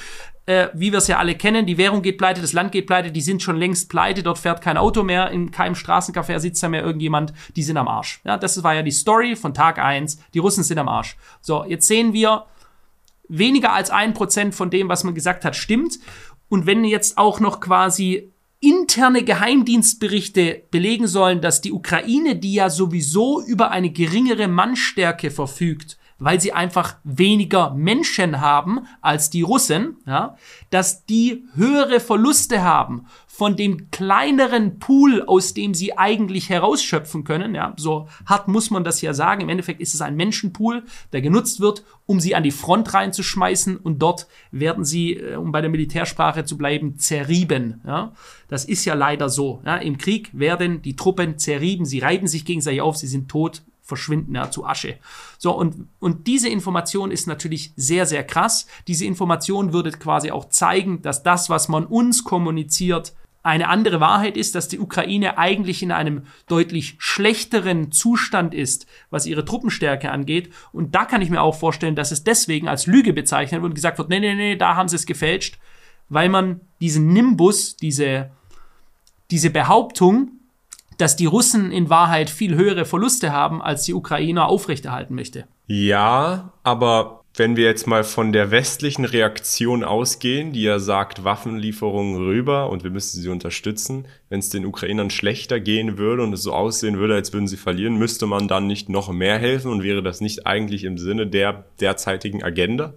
Äh, 0.45 0.69
wie 0.75 0.93
wir 0.93 0.99
es 0.99 1.09
ja 1.09 1.19
alle 1.19 1.35
kennen, 1.35 1.67
die 1.67 1.79
Währung 1.79 2.03
geht 2.03 2.19
pleite, 2.19 2.41
das 2.41 2.53
Land 2.53 2.71
geht 2.71 2.87
pleite, 2.87 3.11
die 3.11 3.21
sind 3.21 3.43
schon 3.43 3.57
längst 3.57 3.89
pleite, 3.89 4.23
dort 4.23 4.39
fährt 4.39 4.61
kein 4.61 4.77
Auto 4.77 5.03
mehr, 5.03 5.31
in 5.31 5.51
keinem 5.51 5.75
Straßencafé 5.75 6.39
sitzt 6.39 6.63
da 6.63 6.69
mehr 6.69 6.85
irgendjemand, 6.85 7.33
die 7.57 7.65
sind 7.65 7.77
am 7.77 7.89
Arsch. 7.89 8.21
Ja, 8.25 8.37
das 8.37 8.63
war 8.63 8.75
ja 8.75 8.83
die 8.83 8.93
Story 8.93 9.35
von 9.35 9.55
Tag 9.55 9.79
eins. 9.79 10.21
die 10.35 10.39
Russen 10.39 10.63
sind 10.63 10.79
am 10.79 10.89
Arsch. 10.89 11.17
So, 11.41 11.65
jetzt 11.65 11.89
sehen 11.89 12.13
wir, 12.13 12.45
weniger 13.29 13.73
als 13.73 13.91
ein 13.91 14.15
Prozent 14.15 14.55
von 14.55 14.71
dem, 14.71 14.89
was 14.89 15.05
man 15.05 15.15
gesagt 15.15 15.45
hat, 15.45 15.57
stimmt. 15.57 15.99
Und 16.49 16.67
wenn 16.67 16.85
jetzt 16.85 17.19
auch 17.19 17.41
noch 17.41 17.61
quasi 17.61 18.33
interne 18.61 19.23
Geheimdienstberichte 19.23 20.65
belegen 20.71 21.07
sollen, 21.07 21.41
dass 21.41 21.61
die 21.61 21.73
Ukraine, 21.73 22.37
die 22.37 22.55
ja 22.55 22.71
sowieso 22.71 23.43
über 23.43 23.71
eine 23.71 23.91
geringere 23.91 24.49
Mannstärke 24.49 25.31
verfügt, 25.31 25.99
weil 26.19 26.41
sie 26.41 26.53
einfach 26.53 26.97
weniger 27.05 27.75
Menschen 27.75 28.41
haben 28.41 28.87
als 29.01 29.31
die 29.31 29.43
Russen, 29.43 29.97
ja, 30.07 30.37
dass 30.71 31.05
die 31.05 31.45
höhere 31.55 32.01
Verluste 32.01 32.63
haben 32.63 33.07
von 33.27 33.55
dem 33.55 33.91
kleineren 33.91 34.79
Pool, 34.79 35.23
aus 35.27 35.53
dem 35.53 35.75
sie 35.75 35.99
eigentlich 35.99 36.49
herausschöpfen 36.49 37.23
können. 37.25 37.55
Ja, 37.55 37.75
so 37.77 38.09
hart 38.25 38.49
muss 38.49 38.71
man 38.71 38.83
das 38.83 39.03
ja 39.03 39.13
sagen. 39.13 39.43
Im 39.43 39.51
Endeffekt 39.51 39.83
ist 39.83 39.93
es 39.95 40.01
ein 40.01 40.17
Menschenpool, 40.17 40.85
der 41.13 41.21
genutzt 41.21 41.61
wird, 41.61 41.85
um 42.07 42.19
sie 42.19 42.35
an 42.35 42.45
die 42.45 42.51
Front 42.51 42.95
reinzuschmeißen 42.95 43.77
und 43.77 43.99
dort 43.99 44.27
werden 44.53 44.87
sie, 44.87 45.15
äh, 45.15 45.37
um 45.37 45.53
bei 45.53 45.61
der 45.61 45.69
Militärsprache 45.69 46.47
zu 46.47 46.57
bleiben, 46.57 46.99
zerrieben. 46.99 47.83
Ja, 47.87 48.13
das 48.49 48.65
ist 48.65 48.87
ja 48.87 48.95
leider 48.95 49.29
so. 49.29 49.61
Ja, 49.67 49.77
Im 49.77 49.99
Krieg 49.99 50.31
werden 50.33 50.81
die 50.81 50.97
Truppen 50.97 51.37
zerrieben, 51.37 51.85
sie 51.85 51.99
reiben 51.99 52.29
sich 52.29 52.47
gegenseitig 52.47 52.81
auf, 52.81 52.97
sie 52.97 53.07
sind 53.07 53.29
tot, 53.29 53.63
verschwinden 53.87 54.35
ja, 54.35 54.51
zu 54.51 54.67
Asche. 54.67 54.99
So, 55.39 55.53
und, 55.53 55.89
und 56.01 56.27
diese 56.27 56.49
Information 56.49 57.11
ist 57.11 57.27
natürlich 57.27 57.73
sehr, 57.77 58.05
sehr 58.05 58.25
krass. 58.25 58.67
Diese 58.89 59.07
Information 59.07 59.73
würde 59.73 59.93
quasi 59.93 60.31
auch 60.31 60.49
zeigen, 60.49 61.03
dass 61.03 61.23
das, 61.23 61.49
was 61.49 61.69
man 61.69 61.87
uns 61.87 62.25
kommuniziert, 62.25 63.15
eine 63.45 63.69
andere 63.69 64.01
Wahrheit 64.01 64.37
ist, 64.37 64.57
dass 64.57 64.67
die 64.67 64.81
Ukraine 64.81 65.39
eigentlich 65.39 65.81
in 65.81 65.93
einem 65.93 66.23
deutlich 66.49 66.97
schlechteren 66.99 67.93
Zustand 67.93 68.53
ist, 68.53 68.87
was 69.11 69.25
ihre 69.25 69.45
Truppenstärke 69.45 70.11
angeht. 70.11 70.53
Und 70.73 70.97
da 70.97 71.05
kann 71.05 71.23
ich 71.23 71.31
mir 71.31 71.41
auch 71.41 71.55
vorstellen, 71.55 71.95
dass 71.95 72.11
es 72.11 72.25
deswegen 72.25 72.67
als 72.67 72.89
Lüge 72.89 73.13
bezeichnet 73.13 73.63
wird 73.63 73.71
und 73.71 73.75
gesagt 73.77 73.99
wird, 73.99 74.09
nee, 74.09 74.19
nee, 74.19 74.35
nee, 74.35 74.57
da 74.57 74.75
haben 74.75 74.89
sie 74.89 74.97
es 74.97 75.07
gefälscht, 75.07 75.61
weil 76.09 76.29
man 76.29 76.61
diesen 76.81 77.13
Nimbus, 77.13 77.77
diese, 77.77 78.33
diese 79.31 79.51
Behauptung, 79.51 80.36
dass 80.99 81.17
die 81.17 81.27
Russen 81.27 81.73
in 81.73 81.91
Wahrheit 81.91 82.31
viel 82.31 82.55
höhere 82.55 82.85
Verluste 82.85 83.33
haben, 83.33 83.63
als 83.63 83.85
die 83.85 83.95
Ukrainer 83.95 84.49
aufrechterhalten 84.49 85.15
möchte. 85.15 85.47
Ja, 85.67 86.53
aber 86.63 87.25
wenn 87.39 87.57
wir 87.57 87.65
jetzt 87.65 87.87
mal 87.87 88.03
von 88.03 88.33
der 88.33 88.51
westlichen 88.51 89.05
Reaktion 89.05 89.85
ausgehen, 89.85 90.53
die 90.53 90.63
ja 90.63 90.79
sagt, 90.79 91.23
Waffenlieferungen 91.23 92.17
rüber 92.17 92.71
und 92.71 92.83
wir 92.83 92.91
müssen 92.91 93.21
sie 93.21 93.29
unterstützen, 93.29 94.07
wenn 94.31 94.39
es 94.39 94.49
den 94.49 94.65
Ukrainern 94.65 95.11
schlechter 95.11 95.61
gehen 95.61 95.99
würde 95.99 96.23
und 96.23 96.33
es 96.33 96.43
so 96.43 96.53
aussehen 96.53 96.97
würde, 96.99 97.15
als 97.15 97.35
würden 97.35 97.47
sie 97.47 97.59
verlieren, 97.59 97.97
müsste 97.97 98.27
man 98.27 98.49
dann 98.49 98.67
nicht 98.67 98.89
noch 98.89 99.11
mehr 99.13 99.39
helfen 99.39 99.71
und 99.71 99.83
wäre 99.83 100.03
das 100.03 100.23
nicht 100.23 100.47
eigentlich 100.47 100.85
im 100.85 100.97
Sinne 100.97 101.27
der 101.27 101.67
derzeitigen 101.81 102.43
Agenda? 102.43 102.95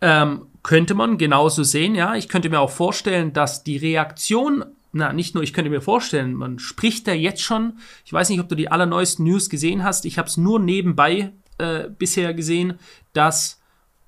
Ähm, 0.00 0.46
könnte 0.62 0.94
man 0.94 1.16
genauso 1.16 1.62
sehen, 1.62 1.94
ja. 1.94 2.16
Ich 2.16 2.28
könnte 2.28 2.50
mir 2.50 2.60
auch 2.60 2.70
vorstellen, 2.70 3.32
dass 3.32 3.62
die 3.62 3.76
Reaktion 3.76 4.64
na, 4.96 5.12
nicht 5.12 5.34
nur, 5.34 5.44
ich 5.44 5.52
könnte 5.52 5.70
mir 5.70 5.82
vorstellen, 5.82 6.34
man 6.34 6.58
spricht 6.58 7.06
da 7.06 7.12
jetzt 7.12 7.42
schon, 7.42 7.78
ich 8.04 8.12
weiß 8.12 8.30
nicht, 8.30 8.40
ob 8.40 8.48
du 8.48 8.54
die 8.54 8.70
allerneuesten 8.70 9.26
News 9.26 9.50
gesehen 9.50 9.84
hast, 9.84 10.06
ich 10.06 10.18
habe 10.18 10.28
es 10.28 10.38
nur 10.38 10.58
nebenbei 10.58 11.32
äh, 11.58 11.88
bisher 11.88 12.32
gesehen, 12.32 12.78
dass, 13.12 13.60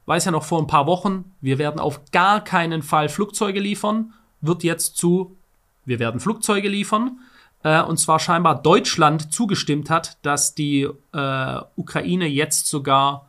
weiß 0.07 0.25
ja 0.25 0.31
noch 0.31 0.45
vor 0.45 0.61
ein 0.61 0.67
paar 0.67 0.87
Wochen, 0.87 1.37
wir 1.41 1.59
werden 1.59 1.79
auf 1.79 2.11
gar 2.11 2.43
keinen 2.43 2.83
Fall 2.83 3.11
Flugzeuge 3.11 3.61
liefern, 3.61 4.15
wird 4.41 4.65
jetzt 4.65 4.97
zu, 4.97 5.37
wir 5.85 5.99
werden 5.99 6.21
Flugzeuge 6.21 6.69
liefern. 6.69 7.19
Äh, 7.63 7.83
und 7.83 7.99
zwar 7.99 8.19
scheinbar 8.19 8.63
Deutschland 8.63 9.33
zugestimmt 9.33 9.91
hat, 9.91 10.19
dass 10.23 10.55
die 10.55 10.89
äh, 11.13 11.61
Ukraine 11.77 12.27
jetzt 12.27 12.69
sogar 12.69 13.29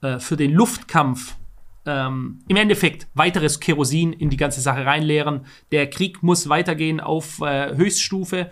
äh, 0.00 0.18
für 0.20 0.36
den 0.36 0.52
Luftkampf 0.52 1.36
ähm, 1.86 2.40
im 2.48 2.56
Endeffekt 2.56 3.06
weiteres 3.14 3.60
Kerosin 3.60 4.12
in 4.12 4.30
die 4.30 4.36
ganze 4.36 4.60
Sache 4.60 4.86
reinleeren. 4.86 5.46
Der 5.72 5.88
Krieg 5.88 6.22
muss 6.22 6.48
weitergehen 6.48 7.00
auf 7.00 7.40
äh, 7.40 7.74
Höchststufe. 7.76 8.50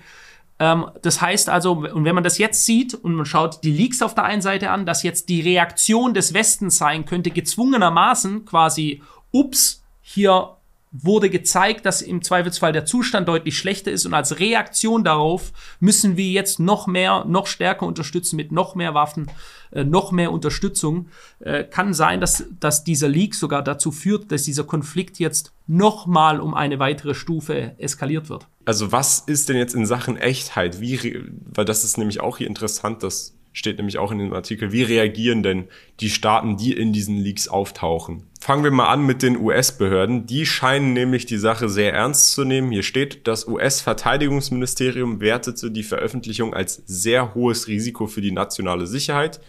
Ähm, 0.58 0.86
das 1.02 1.20
heißt 1.20 1.48
also, 1.48 1.72
und 1.72 2.04
wenn 2.04 2.14
man 2.14 2.24
das 2.24 2.38
jetzt 2.38 2.64
sieht 2.64 2.94
und 2.94 3.14
man 3.14 3.26
schaut 3.26 3.64
die 3.64 3.72
Leaks 3.72 4.02
auf 4.02 4.14
der 4.14 4.24
einen 4.24 4.42
Seite 4.42 4.70
an, 4.70 4.86
dass 4.86 5.02
jetzt 5.02 5.28
die 5.28 5.40
Reaktion 5.40 6.14
des 6.14 6.34
Westens 6.34 6.78
sein 6.78 7.04
könnte, 7.04 7.30
gezwungenermaßen 7.30 8.44
quasi, 8.44 9.02
ups, 9.32 9.82
hier 10.02 10.56
wurde 10.92 11.30
gezeigt, 11.30 11.86
dass 11.86 12.02
im 12.02 12.22
Zweifelsfall 12.22 12.72
der 12.72 12.84
Zustand 12.84 13.26
deutlich 13.26 13.56
schlechter 13.56 13.90
ist 13.90 14.04
und 14.04 14.12
als 14.12 14.38
Reaktion 14.38 15.04
darauf 15.04 15.52
müssen 15.80 16.18
wir 16.18 16.26
jetzt 16.26 16.60
noch 16.60 16.86
mehr, 16.86 17.24
noch 17.26 17.46
stärker 17.46 17.86
unterstützen 17.86 18.36
mit 18.36 18.52
noch 18.52 18.74
mehr 18.74 18.92
Waffen, 18.92 19.30
äh, 19.72 19.84
noch 19.84 20.12
mehr 20.12 20.32
Unterstützung. 20.32 21.08
Äh, 21.40 21.64
kann 21.64 21.94
sein, 21.94 22.20
dass, 22.20 22.44
dass 22.60 22.84
dieser 22.84 23.08
Leak 23.08 23.34
sogar 23.34 23.62
dazu 23.62 23.90
führt, 23.90 24.32
dass 24.32 24.42
dieser 24.42 24.64
Konflikt 24.64 25.18
jetzt 25.18 25.52
noch 25.66 26.06
mal 26.06 26.40
um 26.40 26.54
eine 26.54 26.78
weitere 26.78 27.14
Stufe 27.14 27.72
eskaliert 27.78 28.28
wird. 28.28 28.46
Also 28.64 28.92
was 28.92 29.20
ist 29.20 29.48
denn 29.48 29.56
jetzt 29.56 29.74
in 29.74 29.86
Sachen 29.86 30.16
Echtheit? 30.16 30.80
Wie, 30.80 31.24
weil 31.52 31.64
das 31.64 31.84
ist 31.84 31.98
nämlich 31.98 32.20
auch 32.20 32.38
hier 32.38 32.46
interessant, 32.46 33.02
dass 33.02 33.34
steht 33.52 33.76
nämlich 33.76 33.98
auch 33.98 34.10
in 34.10 34.18
dem 34.18 34.32
Artikel, 34.32 34.72
wie 34.72 34.82
reagieren 34.82 35.42
denn 35.42 35.68
die 36.00 36.10
Staaten, 36.10 36.56
die 36.56 36.72
in 36.72 36.92
diesen 36.92 37.18
Leaks 37.18 37.48
auftauchen? 37.48 38.24
Fangen 38.40 38.64
wir 38.64 38.70
mal 38.70 38.88
an 38.88 39.06
mit 39.06 39.22
den 39.22 39.38
US-Behörden. 39.38 40.26
Die 40.26 40.46
scheinen 40.46 40.94
nämlich 40.94 41.26
die 41.26 41.36
Sache 41.36 41.68
sehr 41.68 41.92
ernst 41.92 42.32
zu 42.32 42.44
nehmen. 42.44 42.72
Hier 42.72 42.82
steht, 42.82 43.26
das 43.28 43.46
US-Verteidigungsministerium 43.46 45.20
wertete 45.20 45.70
die 45.70 45.84
Veröffentlichung 45.84 46.54
als 46.54 46.82
sehr 46.86 47.34
hohes 47.34 47.68
Risiko 47.68 48.06
für 48.06 48.20
die 48.20 48.32
nationale 48.32 48.86
Sicherheit. 48.86 49.40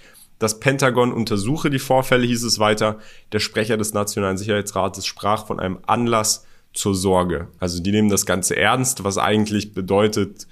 Das 0.44 0.60
Pentagon 0.60 1.14
untersuche 1.14 1.70
die 1.70 1.80
Vorfälle, 1.80 2.28
hieß 2.28 2.44
es 2.44 2.60
weiter. 2.60 3.00
Der 3.32 3.40
Sprecher 3.40 3.78
des 3.78 3.94
Nationalen 3.94 4.38
Sicherheitsrates 4.38 5.06
sprach 5.06 5.48
von 5.48 5.58
einem 5.58 5.80
Anlass 5.88 6.46
zur 6.74 6.96
Sorge. 6.96 7.48
Also 7.60 7.82
die 7.82 7.92
nehmen 7.94 8.10
das 8.10 8.26
Ganze 8.26 8.58
ernst, 8.58 9.06
was 9.06 9.18
eigentlich 9.18 9.74
bedeutet, 9.74 10.46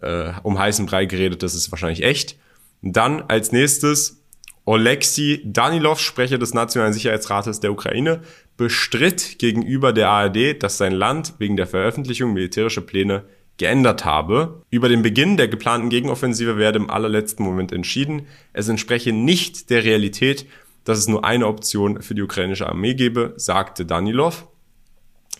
äh, 0.00 0.30
um 0.44 0.56
heißen 0.56 0.86
Brei 0.86 1.06
geredet, 1.06 1.42
das 1.42 1.56
ist 1.56 1.72
wahrscheinlich 1.72 2.04
echt. 2.04 2.36
Dann 2.80 3.22
als 3.22 3.50
nächstes 3.50 4.22
Oleksiy 4.66 5.40
Danilov, 5.44 5.98
Sprecher 5.98 6.38
des 6.38 6.54
Nationalen 6.54 6.92
Sicherheitsrates 6.92 7.58
der 7.58 7.72
Ukraine, 7.72 8.20
bestritt 8.56 9.40
gegenüber 9.40 9.92
der 9.92 10.10
ARD, 10.10 10.62
dass 10.62 10.78
sein 10.78 10.92
Land 10.92 11.34
wegen 11.38 11.56
der 11.56 11.66
Veröffentlichung 11.66 12.34
militärische 12.34 12.82
Pläne 12.82 13.24
geändert 13.56 14.04
habe. 14.04 14.62
Über 14.70 14.88
den 14.88 15.02
Beginn 15.02 15.36
der 15.36 15.48
geplanten 15.48 15.90
Gegenoffensive 15.90 16.56
werde 16.56 16.78
im 16.78 16.90
allerletzten 16.90 17.44
Moment 17.44 17.72
entschieden. 17.72 18.26
Es 18.52 18.68
entspreche 18.68 19.12
nicht 19.12 19.70
der 19.70 19.84
Realität, 19.84 20.46
dass 20.84 20.98
es 20.98 21.08
nur 21.08 21.24
eine 21.24 21.46
Option 21.46 22.02
für 22.02 22.14
die 22.14 22.22
ukrainische 22.22 22.68
Armee 22.68 22.94
gebe, 22.94 23.34
sagte 23.36 23.86
Danilov. 23.86 24.46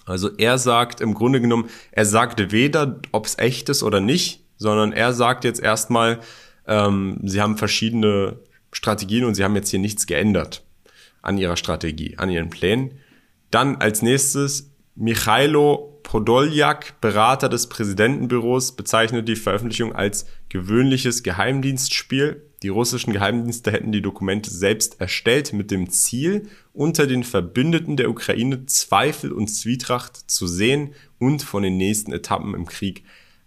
Also 0.07 0.31
er 0.37 0.59
sagt 0.59 1.01
im 1.01 1.15
Grunde 1.15 1.41
genommen, 1.41 1.69
er 1.91 2.05
sagte 2.05 2.53
weder, 2.53 3.01
ob 3.13 3.27
es 3.27 3.39
echt 3.39 3.69
ist 3.69 3.83
oder 3.83 4.01
nicht, 4.01 4.45
sondern 4.57 4.93
er 4.93 5.13
sagt 5.13 5.45
jetzt 5.45 5.61
erstmal, 5.61 6.21
ähm, 6.67 7.19
sie 7.23 7.41
haben 7.41 7.57
verschiedene 7.57 8.39
Strategien 8.73 9.25
und 9.25 9.35
sie 9.35 9.45
haben 9.45 9.57
jetzt 9.57 9.71
hier 9.71 9.79
nichts 9.79 10.07
geändert 10.07 10.65
an 11.23 11.39
ihrer 11.39 11.57
Strategie, 11.57 12.19
an 12.19 12.31
ihren 12.31 12.51
Plänen. 12.51 12.99
Dann 13.51 13.77
als 13.77 14.03
nächstes 14.03 14.71
Michailo 14.95 15.94
Podoljak, 16.05 17.01
Berater 17.01 17.49
des 17.49 17.69
Präsidentenbüros, 17.69 18.77
bezeichnet 18.77 19.27
die 19.27 19.35
Veröffentlichung 19.35 19.93
als 19.93 20.27
gewöhnliches 20.49 21.25
Geheimdienstspiel. 21.25 22.41
Die 22.63 22.69
russischen 22.69 23.13
Geheimdienste 23.13 23.73
hätten 23.73 23.91
die 23.91 24.03
Dokumente 24.03 24.51
selbst 24.51 25.01
erstellt 25.01 25.53
mit 25.53 25.73
dem 25.73 25.91
Ziel, 25.91 26.49
unter 26.73 27.09
den 27.09 27.25
Verbündeten 27.25 27.97
der 27.97 28.09
Ukraine 28.09 28.67
Zweifel 28.67 29.33
und 29.33 29.49
Zwietracht 29.49 30.31
zu 30.31 30.47
sehen 30.47 30.95
und 31.19 31.43
von 31.43 31.65
den 31.65 31.77
nächsten 31.77 32.13
Etappen 32.13 32.55
im 32.55 32.67
Krieg 32.67 33.03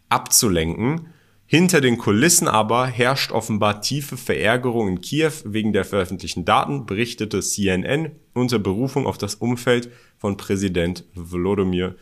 abzulenken. 0.10 1.14
Hinter 1.50 1.80
den 1.80 1.98
Kulissen 1.98 2.50
aber 2.50 2.88
herrscht 2.88 3.32
offenbar 3.32 3.82
tiefe 3.82 4.18
Verärgerung 4.18 4.90
in 4.90 5.02
Kiew 5.02 5.32
wegen 5.46 5.72
der 5.72 5.86
veröffentlichten 5.86 6.44
Daten, 6.44 6.86
berichtete 6.86 7.40
CNN 7.40 8.12
unter 8.34 8.60
Berufung 8.60 9.08
auf 9.08 9.18
das 9.18 9.36
Umfeld 9.36 9.90
von 10.18 10.36
Präsident 10.36 11.06
Volodymyr 11.16 11.96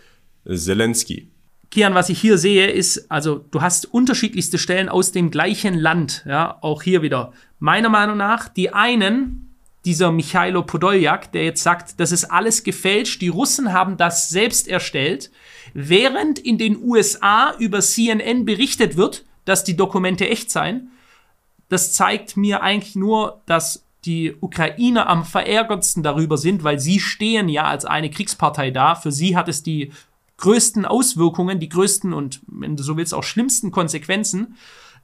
Zelensky. 0.46 1.32
Kian, 1.72 1.94
was 1.94 2.10
ich 2.10 2.22
hier 2.22 2.38
sehe, 2.38 2.68
ist, 2.68 3.12
also 3.12 3.44
du 3.52 3.62
hast 3.62 3.86
unterschiedlichste 3.86 4.58
Stellen 4.58 4.88
aus 4.88 5.12
dem 5.12 5.32
gleichen 5.32 5.74
Land, 5.74 6.24
ja, 6.25 6.58
auch 6.62 6.84
hier 6.84 7.02
wieder. 7.02 7.34
Meiner 7.60 7.90
Meinung 7.90 8.18
nach, 8.18 8.48
die 8.48 8.74
einen, 8.74 9.56
dieser 9.84 10.12
Michailo 10.12 10.64
Podoljak, 10.64 11.32
der 11.32 11.44
jetzt 11.44 11.64
sagt, 11.64 12.00
das 12.00 12.12
ist 12.12 12.25
alles 12.25 12.64
gefälscht, 12.64 13.22
die 13.22 13.28
Russen 13.28 13.74
haben 13.74 13.98
das 13.98 14.30
selbst 14.30 14.68
erstellt, 14.68 15.32
während 15.74 16.40
in 16.40 16.58
den 16.58 16.82
USA 16.82 17.54
über 17.60 17.82
CNN 17.82 18.46
berichtet 18.46 18.98
wird, 18.98 19.25
dass 19.44 19.64
die 19.64 19.75
Dokumente 19.75 20.30
echt 20.30 20.50
seien. 20.50 20.92
Das 21.70 21.94
zeigt 21.94 22.38
mir 22.38 22.64
eigentlich 22.64 22.96
nur, 22.96 23.42
dass 23.46 23.84
die 24.06 24.36
Ukrainer 24.40 25.08
am 25.08 25.25
verärgertsten 25.25 26.04
darüber 26.04 26.38
sind, 26.38 26.64
weil 26.64 26.80
sie 26.80 27.00
stehen 27.00 27.50
ja 27.50 27.66
als 27.66 27.86
eine 27.86 28.10
Kriegspartei 28.10 28.72
da. 28.72 28.96
Für 28.96 29.12
sie 29.12 29.36
hat 29.36 29.50
es 29.50 29.64
die 29.64 29.92
größten 30.38 30.86
Auswirkungen, 30.86 31.60
die 31.60 31.70
größten 31.70 32.13
und, 32.13 32.42
wenn 32.48 32.75
du 32.75 32.84
so 32.84 32.98
willst, 32.98 33.13
auch 33.13 33.24
schlimmsten 33.24 33.72
Konsequenzen. 33.72 34.56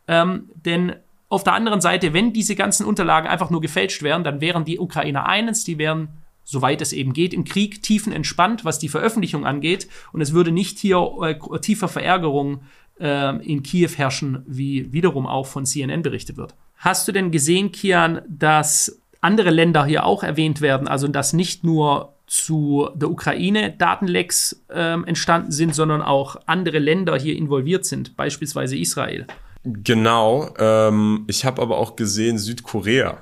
Ähm, 0.08 0.50
denn 0.56 0.94
auf 1.30 1.44
der 1.44 1.54
anderen 1.54 1.80
Seite, 1.80 2.14
wenn 2.14 2.34
diese 2.34 2.56
ganzen 2.56 2.86
Unterlagen 2.86 3.28
einfach 3.28 3.50
nur 3.50 3.62
gefälscht 3.62 4.04
wären, 4.04 4.24
dann 4.24 4.42
wären 4.42 4.66
die 4.66 4.80
Ukrainer 4.80 5.28
eines, 5.28 5.64
die 5.64 5.78
wären, 5.78 6.10
soweit 6.44 6.82
es 6.82 6.92
eben 6.92 7.14
geht, 7.14 7.34
im 7.34 7.46
Krieg 7.46 7.82
tiefenentspannt, 7.82 8.66
was 8.66 8.80
die 8.80 8.90
Veröffentlichung 8.90 9.46
angeht. 9.46 9.88
Und 10.12 10.20
es 10.20 10.34
würde 10.34 10.52
nicht 10.52 10.78
hier 10.80 11.12
äh, 11.22 11.60
tiefer 11.60 11.88
Verärgerung 11.88 12.64
äh, 13.00 13.38
in 13.46 13.64
Kiew 13.64 13.92
herrschen, 13.96 14.44
wie 14.46 14.92
wiederum 14.92 15.26
auch 15.26 15.48
von 15.48 15.66
CNN 15.66 16.02
berichtet 16.02 16.36
wird. 16.36 16.56
Hast 16.76 17.08
du 17.08 17.12
denn 17.14 17.32
gesehen, 17.32 17.72
Kian, 17.72 18.22
dass 18.28 19.00
andere 19.22 19.52
Länder 19.52 19.86
hier 19.86 20.06
auch 20.06 20.24
erwähnt 20.24 20.60
werden, 20.60 20.88
also 20.88 21.08
dass 21.08 21.32
nicht 21.32 21.64
nur 21.64 22.14
zu 22.32 22.90
der 22.96 23.10
Ukraine 23.10 23.72
Datenlecks 23.78 24.64
äh, 24.70 24.94
entstanden 24.94 25.52
sind, 25.52 25.76
sondern 25.76 26.02
auch 26.02 26.38
andere 26.46 26.80
Länder 26.80 27.18
hier 27.18 27.36
involviert 27.36 27.86
sind, 27.86 28.16
beispielsweise 28.16 28.78
Israel. 28.78 29.28
Genau, 29.64 30.54
ähm, 30.58 31.26
ich 31.28 31.46
habe 31.46 31.62
aber 31.62 31.78
auch 31.78 31.96
gesehen 31.96 32.38
Südkorea 32.38 33.18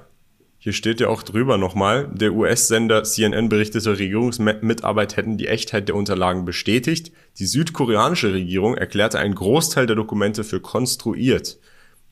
hier 0.62 0.74
steht 0.74 1.00
ja 1.00 1.08
auch 1.08 1.24
drüber 1.24 1.58
nochmal, 1.58 2.10
der 2.14 2.34
US-Sender 2.34 3.06
CNN 3.06 3.48
berichtete, 3.48 3.98
Regierungsmitarbeit 3.98 5.16
hätten 5.16 5.38
die 5.38 5.48
Echtheit 5.48 5.88
der 5.88 5.96
Unterlagen 5.96 6.44
bestätigt. 6.44 7.14
Die 7.38 7.46
südkoreanische 7.46 8.34
Regierung 8.34 8.76
erklärte 8.76 9.20
einen 9.20 9.36
Großteil 9.36 9.86
der 9.86 9.96
Dokumente 9.96 10.44
für 10.44 10.60
konstruiert. 10.60 11.60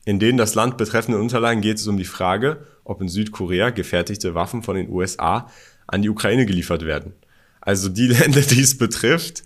In 0.06 0.18
denen 0.18 0.38
das 0.38 0.54
Land 0.54 0.78
betreffende 0.78 1.20
Unterlagen 1.20 1.60
geht 1.60 1.76
es 1.76 1.86
um 1.86 1.98
die 1.98 2.06
Frage, 2.06 2.64
ob 2.84 3.02
in 3.02 3.08
Südkorea 3.08 3.68
gefertigte 3.68 4.34
Waffen 4.34 4.62
von 4.62 4.76
den 4.76 4.88
USA 4.88 5.50
an 5.88 6.02
die 6.02 6.08
Ukraine 6.08 6.46
geliefert 6.46 6.86
werden. 6.86 7.12
Also 7.60 7.88
die 7.88 8.06
Länder, 8.06 8.40
die 8.40 8.60
es 8.60 8.78
betrifft, 8.78 9.42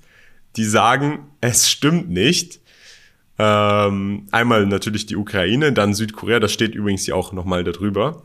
die 0.57 0.65
sagen, 0.65 1.31
es 1.41 1.71
stimmt 1.71 2.11
nicht. 2.11 2.61
Ähm, 3.39 4.27
einmal 4.31 4.67
natürlich 4.67 5.07
die 5.07 5.17
Ukraine, 5.17 5.73
dann 5.73 5.95
Südkorea, 5.95 6.39
das 6.39 6.53
steht 6.53 6.75
übrigens 6.75 7.05
hier 7.05 7.17
auch 7.17 7.33
nochmal 7.33 7.65
darüber. 7.65 8.23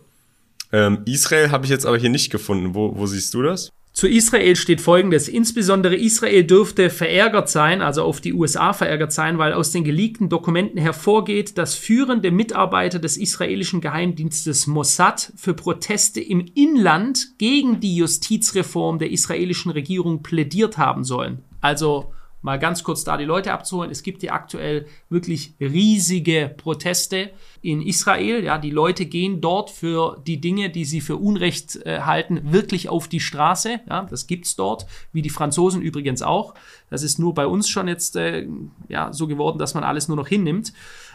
Ähm, 0.74 1.00
Israel 1.06 1.52
habe 1.52 1.66
ich 1.66 1.72
jetzt 1.72 1.86
aber 1.86 1.98
hier 1.98 2.10
nicht 2.10 2.30
gefunden. 2.30 2.76
Wo, 2.76 2.98
wo 2.98 3.06
siehst 3.06 3.34
du 3.34 3.42
das? 3.42 3.72
Zu 3.98 4.08
Israel 4.08 4.56
steht 4.56 4.80
folgendes. 4.80 5.28
Insbesondere 5.28 5.96
Israel 5.96 6.44
dürfte 6.44 6.92
verärgert 6.92 7.50
sein, 7.50 7.82
also 7.82 8.04
auf 8.04 8.22
die 8.22 8.32
USA 8.32 8.72
verärgert 8.72 9.12
sein, 9.12 9.40
weil 9.40 9.54
aus 9.54 9.72
den 9.72 9.84
geleakten 9.84 10.30
Dokumenten 10.30 10.78
hervorgeht, 10.78 11.58
dass 11.58 11.74
führende 11.74 12.30
Mitarbeiter 12.30 13.00
des 13.00 13.18
israelischen 13.18 13.82
Geheimdienstes 13.82 14.68
Mossad 14.68 15.34
für 15.36 15.56
Proteste 15.56 16.22
im 16.22 16.46
Inland 16.54 17.40
gegen 17.40 17.80
die 17.80 17.96
Justizreform 17.96 19.00
der 19.00 19.10
israelischen 19.10 19.72
Regierung 19.72 20.22
plädiert 20.22 20.78
haben 20.78 21.04
sollen. 21.04 21.40
Also 21.60 22.14
mal 22.42 22.60
ganz 22.60 22.84
kurz 22.84 23.04
da 23.04 23.18
die 23.18 23.26
Leute 23.26 23.52
abzuholen. 23.52 23.92
Es 23.92 24.04
gibt 24.04 24.22
hier 24.22 24.34
aktuell 24.34 24.86
wirklich 25.10 25.56
riesige 25.60 26.54
Proteste 26.56 27.32
in 27.62 27.82
Israel. 27.82 28.44
Ja, 28.44 28.58
die 28.58 28.72
Leute 28.72 29.06
gehen 29.06 29.42
dort 29.42 29.70
für 29.70 30.22
die 30.26 30.40
Dinge, 30.40 30.70
die 30.70 30.86
sie 30.86 31.02
für 31.02 31.18
Unrecht 31.18 31.78
äh, 31.86 32.02
halten, 32.02 32.52
wirklich 32.52 32.90
auf 32.90 33.08
die 33.08 33.20
Straße. 33.20 33.80
Ja, 33.90 34.04
das 34.04 34.28
gibt's 34.28 34.56
dort, 34.56 34.86
wie 35.12 35.22
die 35.22 35.30
Franzosen 35.30 35.82
übrigens 35.82 36.22
auch. 36.22 36.54
Das 36.90 37.04
ist 37.04 37.20
nur 37.20 37.34
bei 37.34 37.48
uns 37.48 37.68
schon 37.70 37.88
jetzt 37.88 38.16
äh, 38.16 38.48
ja, 38.88 39.12
so 39.12 39.28
geworden, 39.28 39.58
dass 39.58 39.74
man 39.74 39.84
alles 39.84 40.08
nur 40.08 40.18
noch 40.18 40.28
hinnimmt. 40.28 40.74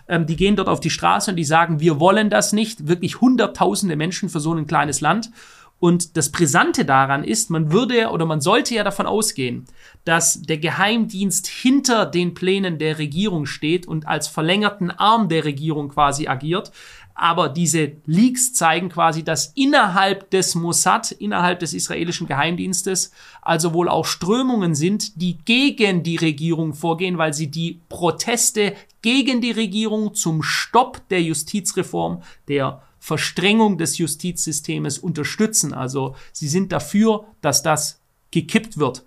Ähm, 0.09 0.27
die 0.27 0.37
gehen 0.37 0.57
dort 0.57 0.69
auf 0.69 0.81
die 0.81 0.91
Straße 0.91 1.31
und 1.31 1.37
die 1.37 1.45
sagen, 1.45 1.81
wir 1.81 2.01
wollen 2.01 2.31
das 2.31 2.53
nicht. 2.53 2.89
Wirklich 2.89 3.21
hunderttausende 3.21 3.97
Menschen 3.97 4.29
für 4.29 4.41
so 4.41 4.53
ein 4.53 4.67
kleines 4.67 5.01
Land. 5.01 5.31
Und 5.83 6.17
das 6.17 6.31
Brisante 6.31 6.85
daran 6.85 7.25
ist, 7.25 7.51
man 7.51 7.73
würde 7.73 8.11
oder 8.11 8.25
man 8.25 8.41
sollte 8.41 8.73
ja 8.73 8.85
davon 8.85 9.05
ausgehen, 9.05 9.65
dass 10.05 10.41
der 10.41 10.59
Geheimdienst 10.59 11.49
hinter 11.49 12.07
den 12.07 12.35
Plänen 12.35 12.79
der 12.79 13.01
Regierung 13.01 13.47
steht 13.47 13.89
und 13.89 14.07
als 14.07 14.29
verlängerten 14.29 14.93
Arm 14.93 15.29
der 15.29 15.45
Regierung 15.45 15.89
quasi 15.89 16.29
agiert. 16.29 16.71
Aber 17.17 17.49
diese 17.49 17.95
Leaks 18.07 18.55
zeigen 18.55 18.91
quasi, 18.91 19.25
dass 19.25 19.55
innerhalb 19.57 20.31
des 20.31 20.55
Mossad, 20.55 21.11
innerhalb 21.11 21.59
des 21.59 21.75
israelischen 21.75 22.29
Geheimdienstes, 22.29 23.11
also 23.41 23.75
wohl 23.75 23.89
auch 23.89 24.07
Strömungen 24.07 24.77
sind, 24.77 25.21
die 25.21 25.39
gegen 25.45 26.05
die 26.05 26.17
Regierung 26.17 26.75
vorgehen, 26.75 27.19
weil 27.19 27.35
sie 27.35 27.51
die 27.51 27.81
Proteste 27.89 28.75
gegen 29.03 29.41
die 29.41 29.51
Regierung 29.51 30.15
zum 30.15 30.45
Stopp 30.45 31.09
der 31.09 31.23
Justizreform, 31.23 32.23
der 32.47 32.83
Verstrengung 33.03 33.79
des 33.79 33.99
Justizsystems 33.99 34.97
unterstützen. 34.97 35.75
Also 35.75 36.15
sie 36.31 36.47
sind 36.47 36.71
dafür, 36.71 37.25
dass 37.41 37.65
das 37.65 37.99
gekippt 38.31 38.79
wird. 38.79 39.03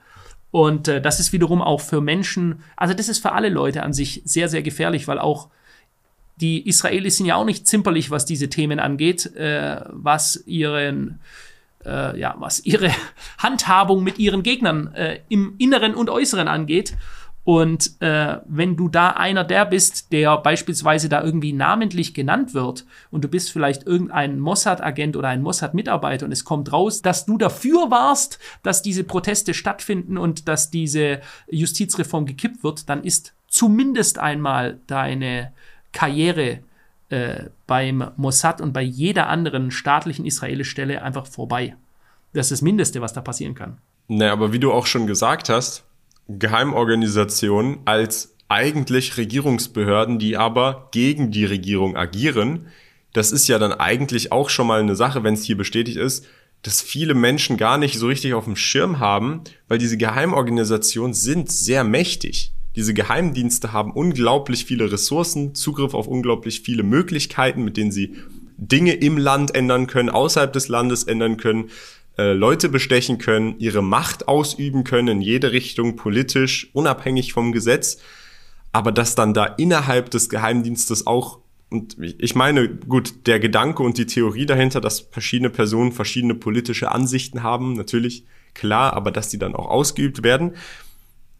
Und 0.52 0.90
äh, 0.90 1.02
das 1.02 1.22
ist 1.22 1.32
wiederum 1.32 1.62
auch 1.62 1.80
für 1.80 2.02
Menschen, 2.02 2.62
also 2.76 2.94
das 2.94 3.08
ist 3.08 3.20
für 3.20 3.32
alle 3.32 3.48
Leute 3.48 3.84
an 3.84 3.94
sich 3.94 4.22
sehr, 4.26 4.50
sehr 4.50 4.64
gefährlich, 4.64 5.08
weil 5.08 5.18
auch 5.18 5.48
die 6.42 6.68
Israelis 6.68 7.16
sind 7.16 7.26
ja 7.26 7.38
auch 7.38 7.46
nicht 7.46 7.68
zimperlich, 7.68 8.12
was 8.12 8.26
diese 8.26 8.50
Themen 8.50 8.82
angeht, 8.82 9.34
äh, 9.38 9.80
was 9.88 10.44
ihren 10.46 11.22
äh, 11.86 12.20
ja, 12.20 12.36
was 12.38 12.66
ihre 12.66 12.92
Handhabung 13.38 14.04
mit 14.04 14.20
ihren 14.20 14.44
Gegnern 14.44 14.94
äh, 14.94 15.22
im 15.30 15.56
Inneren 15.58 15.96
und 15.96 16.10
Äußeren 16.10 16.50
angeht. 16.50 16.98
Und 17.46 18.02
äh, 18.02 18.40
wenn 18.48 18.76
du 18.76 18.90
da 18.90 19.12
einer 19.12 19.44
der 19.44 19.66
bist, 19.66 20.12
der 20.12 20.36
beispielsweise 20.38 21.10
da 21.10 21.24
irgendwie 21.24 21.54
namentlich 21.54 22.16
genannt 22.16 22.56
wird 22.56 22.86
und 23.12 23.24
du 23.24 23.28
bist 23.28 23.52
vielleicht 23.52 23.86
irgendein 23.86 24.40
Mossad-Agent 24.40 25.16
oder 25.16 25.28
ein 25.28 25.44
Mossad-Mitarbeiter 25.44 26.26
und 26.26 26.32
es 26.32 26.44
kommt 26.44 26.74
raus, 26.74 27.04
dass 27.04 27.28
du 27.28 27.38
dafür 27.38 27.92
warst, 27.92 28.40
dass 28.64 28.82
diese 28.82 29.04
Proteste 29.04 29.54
stattfinden 29.54 30.18
und 30.18 30.48
dass 30.48 30.72
diese 30.72 31.22
Justizreform 31.48 32.26
gekippt 32.26 32.64
wird, 32.64 32.90
dann 32.90 33.04
ist 33.04 33.36
zumindest 33.48 34.18
einmal 34.18 34.80
deine 34.88 35.54
Karriere 35.92 36.62
äh, 37.10 37.44
beim 37.68 38.10
Mossad 38.18 38.60
und 38.60 38.74
bei 38.74 38.82
jeder 38.82 39.28
anderen 39.28 39.70
staatlichen 39.70 40.26
israelischen 40.26 40.72
Stelle 40.72 41.04
einfach 41.04 41.28
vorbei. 41.28 41.76
Das 42.34 42.48
ist 42.48 42.54
das 42.54 42.62
Mindeste, 42.64 43.02
was 43.02 43.14
da 43.14 43.22
passieren 43.22 43.54
kann. 43.54 43.78
Naja, 44.08 44.34
aber 44.34 44.52
wie 44.52 44.60
du 44.60 44.74
auch 44.74 44.88
schon 44.88 45.06
gesagt 45.06 45.50
hast, 45.50 45.86
Geheimorganisationen 46.28 47.80
als 47.86 48.36
eigentlich 48.48 49.18
Regierungsbehörden, 49.18 50.20
die 50.20 50.38
aber 50.38 50.90
gegen 50.92 51.32
die 51.32 51.46
Regierung 51.46 51.96
agieren. 51.96 52.68
Das 53.14 53.32
ist 53.32 53.48
ja 53.48 53.60
dann 53.60 53.74
eigentlich 53.74 54.32
auch 54.32 54.50
schon 54.50 54.68
mal 54.68 54.80
eine 54.80 54.96
Sache, 54.96 55.24
wenn 55.24 55.34
es 55.34 55.44
hier 55.44 55.58
bestätigt 55.58 55.98
ist, 55.98 56.26
dass 56.62 56.82
viele 56.82 57.14
Menschen 57.14 57.58
gar 57.58 57.78
nicht 57.78 57.98
so 57.98 58.08
richtig 58.08 58.34
auf 58.34 58.46
dem 58.46 58.56
Schirm 58.56 59.00
haben, 59.00 59.42
weil 59.68 59.78
diese 59.78 59.98
Geheimorganisationen 59.98 61.14
sind 61.14 61.52
sehr 61.52 61.84
mächtig. 61.84 62.54
Diese 62.76 62.94
Geheimdienste 62.94 63.72
haben 63.72 63.92
unglaublich 63.92 64.66
viele 64.66 64.92
Ressourcen, 64.92 65.56
Zugriff 65.56 65.94
auf 65.94 66.08
unglaublich 66.08 66.62
viele 66.62 66.84
Möglichkeiten, 66.84 67.64
mit 67.64 67.78
denen 67.78 67.92
sie 67.92 68.16
Dinge 68.58 68.94
im 68.94 69.18
Land 69.18 69.54
ändern 69.56 69.88
können, 69.88 70.10
außerhalb 70.10 70.52
des 70.52 70.68
Landes 70.68 71.04
ändern 71.04 71.38
können, 71.38 71.70
äh, 72.18 72.34
Leute 72.34 72.70
bestechen 72.70 73.18
können, 73.18 73.60
ihre 73.60 73.82
Macht 73.82 74.28
ausüben 74.28 74.84
können 74.84 75.08
in 75.08 75.22
jede 75.22 75.52
Richtung, 75.52 75.96
politisch, 75.96 76.70
unabhängig 76.74 77.34
vom 77.34 77.52
Gesetz. 77.52 77.98
Aber 78.72 78.92
dass 78.92 79.16
dann 79.16 79.34
da 79.34 79.46
innerhalb 79.46 80.10
des 80.12 80.30
Geheimdienstes 80.30 81.08
auch 81.08 81.40
und 81.72 81.98
ich 82.00 82.36
meine, 82.36 82.70
gut, 82.70 83.26
der 83.28 83.40
Gedanke 83.40 83.82
und 83.82 83.98
die 83.98 84.06
Theorie 84.06 84.46
dahinter, 84.46 84.80
dass 84.80 85.00
verschiedene 85.00 85.50
Personen 85.50 85.92
verschiedene 85.92 86.36
politische 86.36 86.92
Ansichten 86.92 87.42
haben, 87.44 87.74
natürlich 87.74 88.26
klar, 88.54 88.94
aber 88.94 89.12
dass 89.12 89.30
die 89.30 89.40
dann 89.40 89.56
auch 89.56 89.68
ausgeübt 89.68 90.24
werden, 90.24 90.54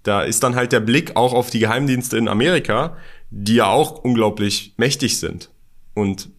da 0.04 0.22
ist 0.22 0.44
dann 0.44 0.56
halt 0.56 0.72
der 0.72 0.80
Blick 0.82 1.16
auch 1.16 1.34
auf 1.34 1.50
die 1.50 1.60
Geheimdienste 1.60 2.18
in 2.18 2.28
Amerika, 2.28 2.98
die 3.30 3.56
ja 3.56 3.68
auch 3.68 4.04
unglaublich 4.04 4.74
mächtig 4.78 5.20
sind 5.20 5.52
und 5.94 6.30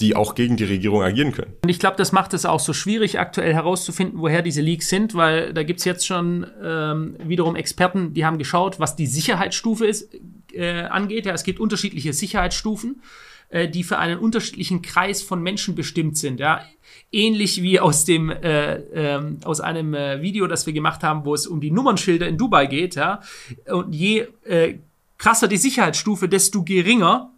die 0.00 0.14
auch 0.14 0.34
gegen 0.34 0.56
die 0.56 0.64
Regierung 0.64 1.02
agieren 1.02 1.32
können. 1.32 1.54
Und 1.62 1.68
ich 1.68 1.80
glaube, 1.80 1.96
das 1.96 2.12
macht 2.12 2.32
es 2.32 2.46
auch 2.46 2.60
so 2.60 2.72
schwierig, 2.72 3.18
aktuell 3.18 3.52
herauszufinden, 3.52 4.20
woher 4.20 4.42
diese 4.42 4.60
Leaks 4.60 4.88
sind, 4.88 5.14
weil 5.14 5.52
da 5.52 5.64
gibt 5.64 5.80
es 5.80 5.84
jetzt 5.84 6.06
schon 6.06 6.46
ähm, 6.62 7.16
wiederum 7.18 7.56
Experten, 7.56 8.14
die 8.14 8.24
haben 8.24 8.38
geschaut, 8.38 8.78
was 8.78 8.94
die 8.94 9.06
Sicherheitsstufe 9.06 9.86
ist, 9.86 10.14
äh, 10.52 10.82
angeht. 10.82 11.26
Ja, 11.26 11.32
es 11.32 11.42
gibt 11.42 11.58
unterschiedliche 11.58 12.12
Sicherheitsstufen, 12.12 13.02
äh, 13.48 13.68
die 13.68 13.82
für 13.82 13.98
einen 13.98 14.20
unterschiedlichen 14.20 14.82
Kreis 14.82 15.20
von 15.22 15.42
Menschen 15.42 15.74
bestimmt 15.74 16.16
sind. 16.16 16.38
Ja, 16.38 16.64
ähnlich 17.10 17.62
wie 17.62 17.80
aus 17.80 18.04
dem 18.04 18.30
äh, 18.30 18.76
äh, 18.76 19.20
aus 19.44 19.60
einem 19.60 19.94
äh, 19.94 20.22
Video, 20.22 20.46
das 20.46 20.64
wir 20.66 20.72
gemacht 20.72 21.02
haben, 21.02 21.24
wo 21.24 21.34
es 21.34 21.48
um 21.48 21.60
die 21.60 21.72
Nummernschilder 21.72 22.28
in 22.28 22.38
Dubai 22.38 22.66
geht. 22.66 22.94
Ja, 22.94 23.20
und 23.66 23.92
je 23.92 24.28
äh, 24.44 24.74
krasser 25.18 25.48
die 25.48 25.56
Sicherheitsstufe, 25.56 26.28
desto 26.28 26.62
geringer 26.62 27.32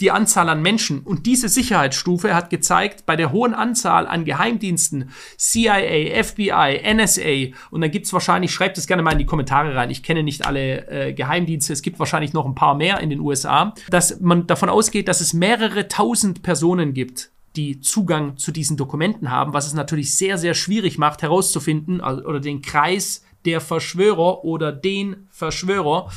die 0.00 0.10
Anzahl 0.10 0.48
an 0.48 0.62
Menschen. 0.62 1.00
Und 1.00 1.26
diese 1.26 1.48
Sicherheitsstufe 1.48 2.34
hat 2.34 2.50
gezeigt, 2.50 3.06
bei 3.06 3.16
der 3.16 3.32
hohen 3.32 3.54
Anzahl 3.54 4.06
an 4.06 4.24
Geheimdiensten, 4.24 5.10
CIA, 5.38 6.22
FBI, 6.22 6.82
NSA, 6.94 7.56
und 7.70 7.80
dann 7.80 7.90
gibt's 7.90 8.12
wahrscheinlich, 8.12 8.52
schreibt 8.52 8.78
es 8.78 8.86
gerne 8.86 9.02
mal 9.02 9.12
in 9.12 9.18
die 9.18 9.26
Kommentare 9.26 9.74
rein, 9.74 9.90
ich 9.90 10.02
kenne 10.02 10.22
nicht 10.22 10.46
alle 10.46 10.88
äh, 10.88 11.12
Geheimdienste, 11.12 11.72
es 11.72 11.82
gibt 11.82 11.98
wahrscheinlich 11.98 12.32
noch 12.32 12.44
ein 12.44 12.54
paar 12.54 12.74
mehr 12.74 13.00
in 13.00 13.10
den 13.10 13.20
USA, 13.20 13.74
dass 13.88 14.20
man 14.20 14.46
davon 14.46 14.68
ausgeht, 14.68 15.08
dass 15.08 15.20
es 15.20 15.32
mehrere 15.32 15.88
tausend 15.88 16.42
Personen 16.42 16.92
gibt, 16.92 17.30
die 17.56 17.80
Zugang 17.80 18.36
zu 18.36 18.52
diesen 18.52 18.76
Dokumenten 18.76 19.30
haben, 19.30 19.54
was 19.54 19.66
es 19.66 19.72
natürlich 19.72 20.16
sehr, 20.16 20.36
sehr 20.36 20.54
schwierig 20.54 20.98
macht, 20.98 21.22
herauszufinden, 21.22 22.02
also, 22.02 22.22
oder 22.24 22.40
den 22.40 22.60
Kreis 22.60 23.24
der 23.46 23.60
Verschwörer 23.60 24.44
oder 24.44 24.72
den 24.72 25.28
Verschwörer 25.30 26.10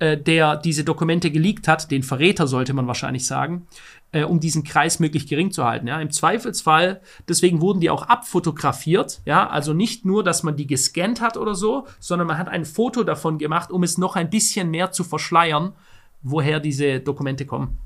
äh, 0.00 0.16
der 0.18 0.56
diese 0.56 0.82
Dokumente 0.82 1.30
geleakt 1.30 1.68
hat, 1.68 1.90
den 1.90 2.02
Verräter 2.02 2.46
sollte 2.46 2.72
man 2.72 2.86
wahrscheinlich 2.86 3.26
sagen, 3.26 3.66
äh, 4.12 4.24
um 4.24 4.40
diesen 4.40 4.64
Kreis 4.64 4.98
möglichst 4.98 5.28
gering 5.28 5.50
zu 5.50 5.64
halten. 5.64 5.86
Ja. 5.86 6.00
Im 6.00 6.10
Zweifelsfall, 6.10 7.00
deswegen 7.28 7.60
wurden 7.60 7.80
die 7.80 7.90
auch 7.90 8.04
abfotografiert, 8.04 9.20
ja, 9.24 9.48
also 9.48 9.72
nicht 9.72 10.04
nur, 10.04 10.24
dass 10.24 10.42
man 10.42 10.56
die 10.56 10.66
gescannt 10.66 11.20
hat 11.20 11.36
oder 11.36 11.54
so, 11.54 11.86
sondern 11.98 12.26
man 12.26 12.38
hat 12.38 12.48
ein 12.48 12.64
Foto 12.64 13.04
davon 13.04 13.38
gemacht, 13.38 13.70
um 13.70 13.82
es 13.82 13.98
noch 13.98 14.16
ein 14.16 14.30
bisschen 14.30 14.70
mehr 14.70 14.90
zu 14.90 15.04
verschleiern, 15.04 15.74
woher 16.22 16.60
diese 16.60 17.00
Dokumente 17.00 17.46
kommen. 17.46 17.78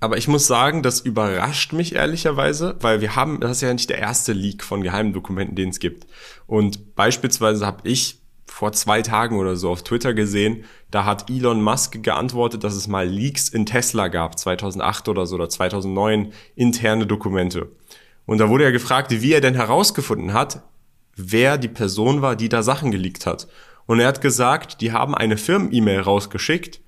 Aber 0.00 0.18
ich 0.18 0.28
muss 0.28 0.46
sagen, 0.46 0.82
das 0.82 1.00
überrascht 1.00 1.72
mich 1.72 1.94
ehrlicherweise, 1.94 2.76
weil 2.80 3.00
wir 3.00 3.16
haben, 3.16 3.40
das 3.40 3.52
ist 3.52 3.60
ja 3.62 3.72
nicht 3.72 3.88
der 3.88 3.98
erste 3.98 4.32
Leak 4.32 4.62
von 4.62 4.82
geheimen 4.82 5.12
Dokumenten, 5.12 5.56
den 5.56 5.70
es 5.70 5.78
gibt. 5.78 6.06
Und 6.46 6.94
beispielsweise 6.94 7.66
habe 7.66 7.88
ich 7.88 8.18
vor 8.56 8.72
zwei 8.72 9.02
Tagen 9.02 9.38
oder 9.38 9.54
so 9.54 9.68
auf 9.68 9.82
Twitter 9.82 10.14
gesehen, 10.14 10.64
da 10.90 11.04
hat 11.04 11.28
Elon 11.28 11.60
Musk 11.60 12.02
geantwortet, 12.02 12.64
dass 12.64 12.74
es 12.74 12.88
mal 12.88 13.06
Leaks 13.06 13.50
in 13.50 13.66
Tesla 13.66 14.08
gab, 14.08 14.38
2008 14.38 15.10
oder 15.10 15.26
so 15.26 15.34
oder 15.34 15.50
2009, 15.50 16.32
interne 16.54 17.06
Dokumente. 17.06 17.70
Und 18.24 18.38
da 18.38 18.48
wurde 18.48 18.64
er 18.64 18.72
gefragt, 18.72 19.10
wie 19.10 19.34
er 19.34 19.42
denn 19.42 19.56
herausgefunden 19.56 20.32
hat, 20.32 20.62
wer 21.16 21.58
die 21.58 21.68
Person 21.68 22.22
war, 22.22 22.34
die 22.34 22.48
da 22.48 22.62
Sachen 22.62 22.90
geleakt 22.90 23.26
hat. 23.26 23.46
Und 23.84 24.00
er 24.00 24.08
hat 24.08 24.22
gesagt, 24.22 24.80
die 24.80 24.90
haben 24.90 25.14
eine 25.14 25.36
Firmen-E-Mail 25.36 26.00
rausgeschickt 26.00 26.80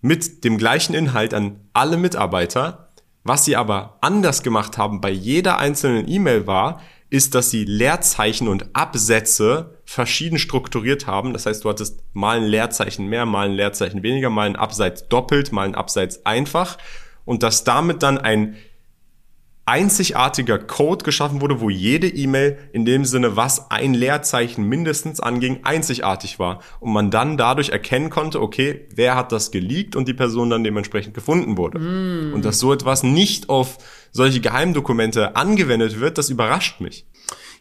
mit 0.00 0.42
dem 0.42 0.58
gleichen 0.58 0.92
Inhalt 0.92 1.34
an 1.34 1.60
alle 1.72 1.98
Mitarbeiter. 1.98 2.88
Was 3.22 3.44
sie 3.44 3.54
aber 3.54 3.96
anders 4.00 4.42
gemacht 4.42 4.76
haben 4.76 5.00
bei 5.00 5.10
jeder 5.10 5.58
einzelnen 5.58 6.08
E-Mail 6.08 6.48
war, 6.48 6.80
ist, 7.10 7.36
dass 7.36 7.50
sie 7.50 7.64
Leerzeichen 7.64 8.48
und 8.48 8.74
Absätze 8.74 9.78
verschieden 9.84 10.38
strukturiert 10.38 11.06
haben. 11.06 11.32
Das 11.32 11.46
heißt, 11.46 11.64
du 11.64 11.68
hattest 11.68 12.00
mal 12.12 12.38
ein 12.38 12.44
Leerzeichen 12.44 13.06
mehr, 13.06 13.26
mal 13.26 13.48
ein 13.48 13.54
Leerzeichen 13.54 14.02
weniger, 14.02 14.30
mal 14.30 14.46
ein 14.46 14.56
Abseits 14.56 15.08
doppelt, 15.08 15.52
mal 15.52 15.66
ein 15.66 15.74
Abseits 15.74 16.24
einfach. 16.24 16.78
Und 17.24 17.42
dass 17.42 17.64
damit 17.64 18.02
dann 18.02 18.18
ein 18.18 18.56
einzigartiger 19.64 20.58
Code 20.58 21.04
geschaffen 21.04 21.40
wurde, 21.40 21.60
wo 21.60 21.70
jede 21.70 22.08
E-Mail 22.08 22.58
in 22.72 22.84
dem 22.84 23.04
Sinne, 23.04 23.36
was 23.36 23.70
ein 23.70 23.94
Leerzeichen 23.94 24.68
mindestens 24.68 25.20
anging, 25.20 25.60
einzigartig 25.62 26.38
war. 26.40 26.60
Und 26.80 26.92
man 26.92 27.10
dann 27.12 27.36
dadurch 27.36 27.68
erkennen 27.68 28.10
konnte, 28.10 28.42
okay, 28.42 28.88
wer 28.94 29.14
hat 29.14 29.30
das 29.30 29.52
geleakt 29.52 29.94
und 29.94 30.08
die 30.08 30.14
Person 30.14 30.50
dann 30.50 30.64
dementsprechend 30.64 31.14
gefunden 31.14 31.56
wurde. 31.56 31.78
Mm. 31.78 32.34
Und 32.34 32.44
dass 32.44 32.58
so 32.58 32.72
etwas 32.72 33.04
nicht 33.04 33.48
auf 33.48 33.78
solche 34.10 34.40
Geheimdokumente 34.40 35.36
angewendet 35.36 36.00
wird, 36.00 36.18
das 36.18 36.28
überrascht 36.28 36.80
mich. 36.80 37.06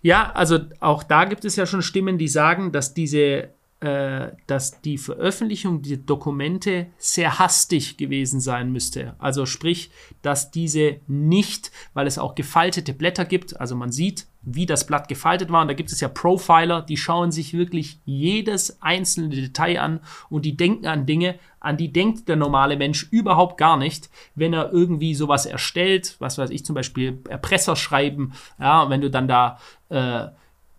Ja, 0.01 0.31
also 0.31 0.59
auch 0.79 1.03
da 1.03 1.25
gibt 1.25 1.45
es 1.45 1.55
ja 1.55 1.65
schon 1.65 1.81
Stimmen, 1.81 2.17
die 2.17 2.27
sagen, 2.27 2.71
dass 2.71 2.93
diese 2.93 3.49
äh, 3.81 4.33
dass 4.45 4.81
die 4.81 4.99
Veröffentlichung 4.99 5.81
dieser 5.81 5.97
Dokumente 5.97 6.85
sehr 6.99 7.39
hastig 7.39 7.97
gewesen 7.97 8.39
sein 8.39 8.71
müsste. 8.71 9.15
Also 9.17 9.47
sprich, 9.47 9.89
dass 10.21 10.51
diese 10.51 10.97
nicht, 11.07 11.71
weil 11.95 12.05
es 12.05 12.19
auch 12.19 12.35
gefaltete 12.35 12.93
Blätter 12.93 13.25
gibt, 13.25 13.59
also 13.59 13.75
man 13.75 13.91
sieht, 13.91 14.27
wie 14.43 14.65
das 14.65 14.87
Blatt 14.87 15.07
gefaltet 15.07 15.51
war. 15.51 15.61
Und 15.61 15.67
da 15.67 15.73
gibt 15.73 15.91
es 15.91 16.01
ja 16.01 16.07
Profiler, 16.07 16.81
die 16.81 16.97
schauen 16.97 17.31
sich 17.31 17.53
wirklich 17.53 17.99
jedes 18.05 18.81
einzelne 18.81 19.29
Detail 19.29 19.79
an 19.79 19.99
und 20.29 20.45
die 20.45 20.57
denken 20.57 20.87
an 20.87 21.05
Dinge, 21.05 21.35
an 21.59 21.77
die 21.77 21.93
denkt 21.93 22.27
der 22.27 22.35
normale 22.35 22.75
Mensch 22.75 23.07
überhaupt 23.11 23.57
gar 23.57 23.77
nicht, 23.77 24.09
wenn 24.35 24.53
er 24.53 24.71
irgendwie 24.71 25.13
sowas 25.13 25.45
erstellt, 25.45 26.15
was 26.19 26.37
weiß 26.37 26.49
ich 26.49 26.65
zum 26.65 26.73
Beispiel 26.73 27.21
Erpresser 27.29 27.75
schreiben, 27.75 28.33
ja, 28.59 28.89
wenn 28.89 29.01
du 29.01 29.09
dann 29.09 29.27
da 29.27 29.59
äh, 29.89 30.27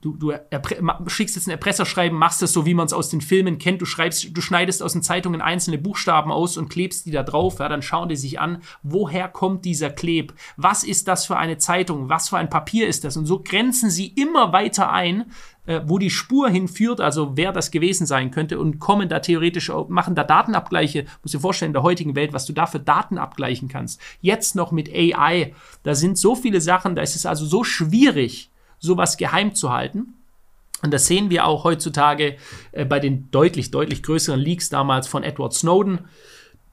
du, 0.02 0.16
du 0.16 0.32
schickst 1.06 1.36
jetzt 1.36 1.46
ein 1.46 1.52
Erpresserschreiben, 1.52 2.18
machst 2.18 2.42
das 2.42 2.52
so, 2.52 2.66
wie 2.66 2.74
man 2.74 2.86
es 2.86 2.92
aus 2.92 3.08
den 3.08 3.20
Filmen 3.20 3.58
kennt. 3.58 3.80
Du 3.80 3.86
schreibst, 3.86 4.36
du 4.36 4.40
schneidest 4.40 4.82
aus 4.82 4.92
den 4.92 5.02
Zeitungen 5.02 5.40
einzelne 5.40 5.78
Buchstaben 5.78 6.32
aus 6.32 6.56
und 6.56 6.68
klebst 6.68 7.06
die 7.06 7.12
da 7.12 7.22
drauf. 7.22 7.60
Ja, 7.60 7.68
dann 7.68 7.82
schauen 7.82 8.08
die 8.08 8.16
sich 8.16 8.40
an, 8.40 8.62
woher 8.82 9.28
kommt 9.28 9.64
dieser 9.64 9.90
Kleb? 9.90 10.34
Was 10.56 10.82
ist 10.82 11.08
das 11.08 11.24
für 11.24 11.36
eine 11.36 11.56
Zeitung? 11.58 12.08
Was 12.08 12.28
für 12.28 12.36
ein 12.36 12.50
Papier 12.50 12.88
ist 12.88 13.04
das? 13.04 13.16
Und 13.16 13.26
so 13.26 13.42
grenzen 13.42 13.90
sie 13.90 14.08
immer 14.08 14.52
weiter 14.52 14.92
ein, 14.92 15.30
äh, 15.66 15.80
wo 15.86 15.98
die 15.98 16.10
Spur 16.10 16.50
hinführt, 16.50 17.00
also 17.00 17.36
wer 17.36 17.52
das 17.52 17.70
gewesen 17.70 18.04
sein 18.04 18.32
könnte 18.32 18.58
und 18.58 18.80
kommen 18.80 19.08
da 19.08 19.20
theoretisch, 19.20 19.70
machen 19.88 20.16
da 20.16 20.24
Datenabgleiche. 20.24 21.06
Muss 21.22 21.30
dir 21.30 21.40
vorstellen, 21.40 21.70
in 21.70 21.74
der 21.74 21.84
heutigen 21.84 22.16
Welt, 22.16 22.32
was 22.32 22.46
du 22.46 22.52
da 22.52 22.66
für 22.66 22.80
Daten 22.80 23.18
abgleichen 23.18 23.68
kannst. 23.68 24.00
Jetzt 24.20 24.56
noch 24.56 24.72
mit 24.72 24.92
AI. 24.92 25.54
Da 25.84 25.94
sind 25.94 26.18
so 26.18 26.34
viele 26.34 26.60
Sachen, 26.60 26.96
da 26.96 27.02
ist 27.02 27.14
es 27.14 27.24
also 27.24 27.46
so 27.46 27.62
schwierig, 27.62 28.51
sowas 28.82 29.16
geheim 29.16 29.54
zu 29.54 29.72
halten. 29.72 30.14
Und 30.82 30.92
das 30.92 31.06
sehen 31.06 31.30
wir 31.30 31.46
auch 31.46 31.64
heutzutage 31.64 32.36
äh, 32.72 32.84
bei 32.84 32.98
den 32.98 33.30
deutlich, 33.30 33.70
deutlich 33.70 34.02
größeren 34.02 34.40
Leaks 34.40 34.68
damals 34.68 35.06
von 35.06 35.22
Edward 35.22 35.54
Snowden, 35.54 36.00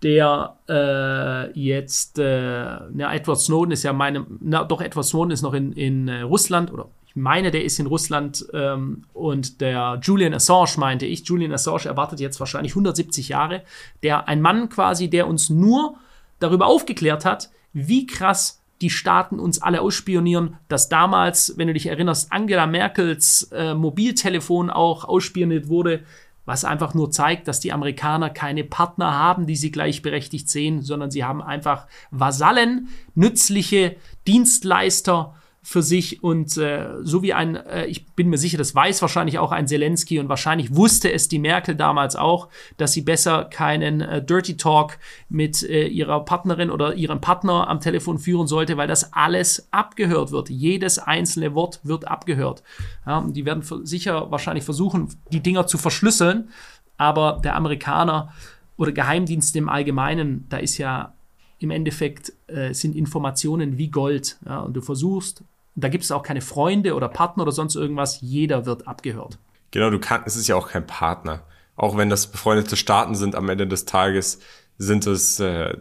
der 0.02 0.58
äh, 0.68 1.52
jetzt, 1.60 2.18
äh, 2.18 2.80
na, 2.92 3.14
Edward 3.14 3.40
Snowden 3.40 3.72
ist 3.72 3.84
ja 3.84 3.94
meine, 3.94 4.26
na, 4.40 4.64
doch, 4.64 4.82
Edward 4.82 5.06
Snowden 5.06 5.32
ist 5.32 5.42
noch 5.42 5.54
in, 5.54 5.74
in 5.74 6.08
äh, 6.08 6.22
Russland 6.22 6.74
oder 6.74 6.90
ich 7.06 7.16
meine, 7.16 7.52
der 7.52 7.64
ist 7.64 7.80
in 7.80 7.88
Russland 7.88 8.46
ähm, 8.54 9.04
und 9.14 9.62
der 9.62 10.00
Julian 10.02 10.34
Assange 10.34 10.78
meinte 10.78 11.06
ich, 11.08 11.28
Julian 11.28 11.52
Assange 11.52 11.86
erwartet 11.86 12.20
jetzt 12.20 12.40
wahrscheinlich 12.40 12.74
170 12.74 13.30
Jahre, 13.30 13.64
der 14.04 14.28
ein 14.28 14.42
Mann 14.42 14.70
quasi, 14.70 15.10
der 15.10 15.28
uns 15.28 15.50
nur 15.50 15.96
darüber 16.40 16.68
aufgeklärt 16.68 17.26
hat, 17.26 17.50
wie 17.74 18.06
krass 18.06 18.59
die 18.82 18.90
Staaten 18.90 19.40
uns 19.40 19.62
alle 19.62 19.82
ausspionieren, 19.82 20.58
dass 20.68 20.90
damals, 20.90 21.54
wenn 21.58 21.68
du 21.68 21.74
dich 21.74 21.88
erinnerst, 21.88 22.32
Angela 22.32 22.66
Merkels 22.66 23.50
äh, 23.52 23.74
Mobiltelefon 23.74 24.70
auch 24.70 25.06
ausspioniert 25.06 25.68
wurde, 25.68 26.04
was 26.46 26.66
einfach 26.66 26.96
nur 26.96 27.12
zeigt, 27.12 27.48
dass 27.48 27.60
die 27.60 27.72
Amerikaner 27.72 28.32
keine 28.32 28.64
Partner 28.64 29.14
haben, 29.14 29.46
die 29.46 29.56
sie 29.56 29.72
gleichberechtigt 29.72 30.50
sehen, 30.50 30.82
sondern 30.82 31.12
sie 31.12 31.24
haben 31.24 31.44
einfach 31.44 31.86
Vasallen, 32.10 32.88
nützliche 33.14 33.98
Dienstleister, 34.26 35.36
für 35.62 35.82
sich 35.82 36.24
und 36.24 36.58
äh, 36.58 36.88
so 37.04 37.22
wie 37.22 37.34
ein, 37.34 37.56
äh, 37.56 37.86
ich 37.86 38.08
bin 38.14 38.30
mir 38.30 38.38
sicher, 38.38 38.58
das 38.58 38.74
weiß 38.74 39.02
wahrscheinlich 39.02 39.40
auch 39.40 39.52
ein 39.52 39.68
Zelensky 39.68 40.20
und 40.20 40.30
wahrscheinlich 40.30 40.76
wusste 40.76 41.12
es 41.12 41.28
die 41.28 41.40
Merkel 41.40 41.76
damals 41.76 42.16
auch, 42.16 42.48
dass 42.78 42.94
sie 42.94 43.02
besser 43.02 43.46
keinen 43.46 44.02
äh, 44.02 44.24
Dirty 44.24 44.58
Talk 44.58 44.98
mit 45.28 45.62
äh, 45.64 45.88
ihrer 45.88 46.24
Partnerin 46.24 46.70
oder 46.70 46.96
ihrem 46.96 47.20
Partner 47.20 47.68
am 47.68 47.82
Telefon 47.82 48.20
führen 48.20 48.48
sollte, 48.48 48.78
weil 48.78 48.88
das 48.88 49.14
alles 49.14 49.68
abgehört 49.72 50.32
wird. 50.32 50.50
Jedes 50.50 50.98
einzelne 50.98 51.54
Wort 51.56 51.82
wird 51.84 52.08
abgehört. 52.08 52.64
Ja, 53.06 53.26
die 53.28 53.46
werden 53.46 53.64
sicher 53.86 54.32
wahrscheinlich 54.32 54.64
versuchen, 54.64 55.10
die 55.32 55.42
Dinger 55.42 55.68
zu 55.68 55.78
verschlüsseln, 55.78 56.50
Aber 56.98 57.40
der 57.44 57.56
Amerikaner 57.56 58.34
oder 58.78 58.92
Geheimdienste 58.92 59.58
im 59.58 59.70
Allgemeinen, 59.70 60.46
da 60.50 60.58
ist 60.58 60.78
ja 60.78 61.14
im 61.60 61.72
Endeffekt 61.72 62.34
äh, 62.48 62.74
sind 62.74 62.96
Informationen 62.96 63.78
wie 63.78 63.90
Gold. 63.90 64.38
Ja, 64.46 64.60
und 64.60 64.74
du 64.74 64.82
versuchst, 64.82 65.44
da 65.76 65.90
gibt 65.90 66.04
es 66.04 66.12
auch 66.12 66.24
keine 66.24 66.42
Freunde 66.42 66.96
oder 66.96 67.10
Partner 67.10 67.44
oder 67.44 67.52
sonst 67.52 67.76
irgendwas, 67.76 68.22
jeder 68.22 68.66
wird 68.66 68.88
abgehört. 68.88 69.38
Genau, 69.72 69.90
du 69.90 70.00
kannst, 70.00 70.28
es 70.28 70.36
ist 70.36 70.48
ja 70.48 70.56
auch 70.56 70.70
kein 70.70 70.88
Partner. 70.88 71.44
Auch 71.76 71.96
wenn 71.96 72.10
das 72.10 72.28
befreundete 72.28 72.76
Staaten 72.76 73.16
sind, 73.16 73.36
am 73.36 73.48
Ende 73.50 73.68
des 73.68 73.86
Tages 73.86 74.40
sind 74.78 75.06
es, 75.08 75.40
äh, 75.40 75.76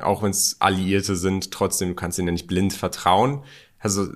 auch 0.00 0.22
wenn 0.22 0.30
es 0.30 0.56
Alliierte 0.60 1.16
sind, 1.16 1.52
trotzdem, 1.52 1.90
du 1.90 1.94
kannst 1.94 2.18
ihnen 2.18 2.28
ja 2.28 2.32
nicht 2.32 2.48
blind 2.48 2.72
vertrauen. 2.72 3.42
Also 3.78 4.08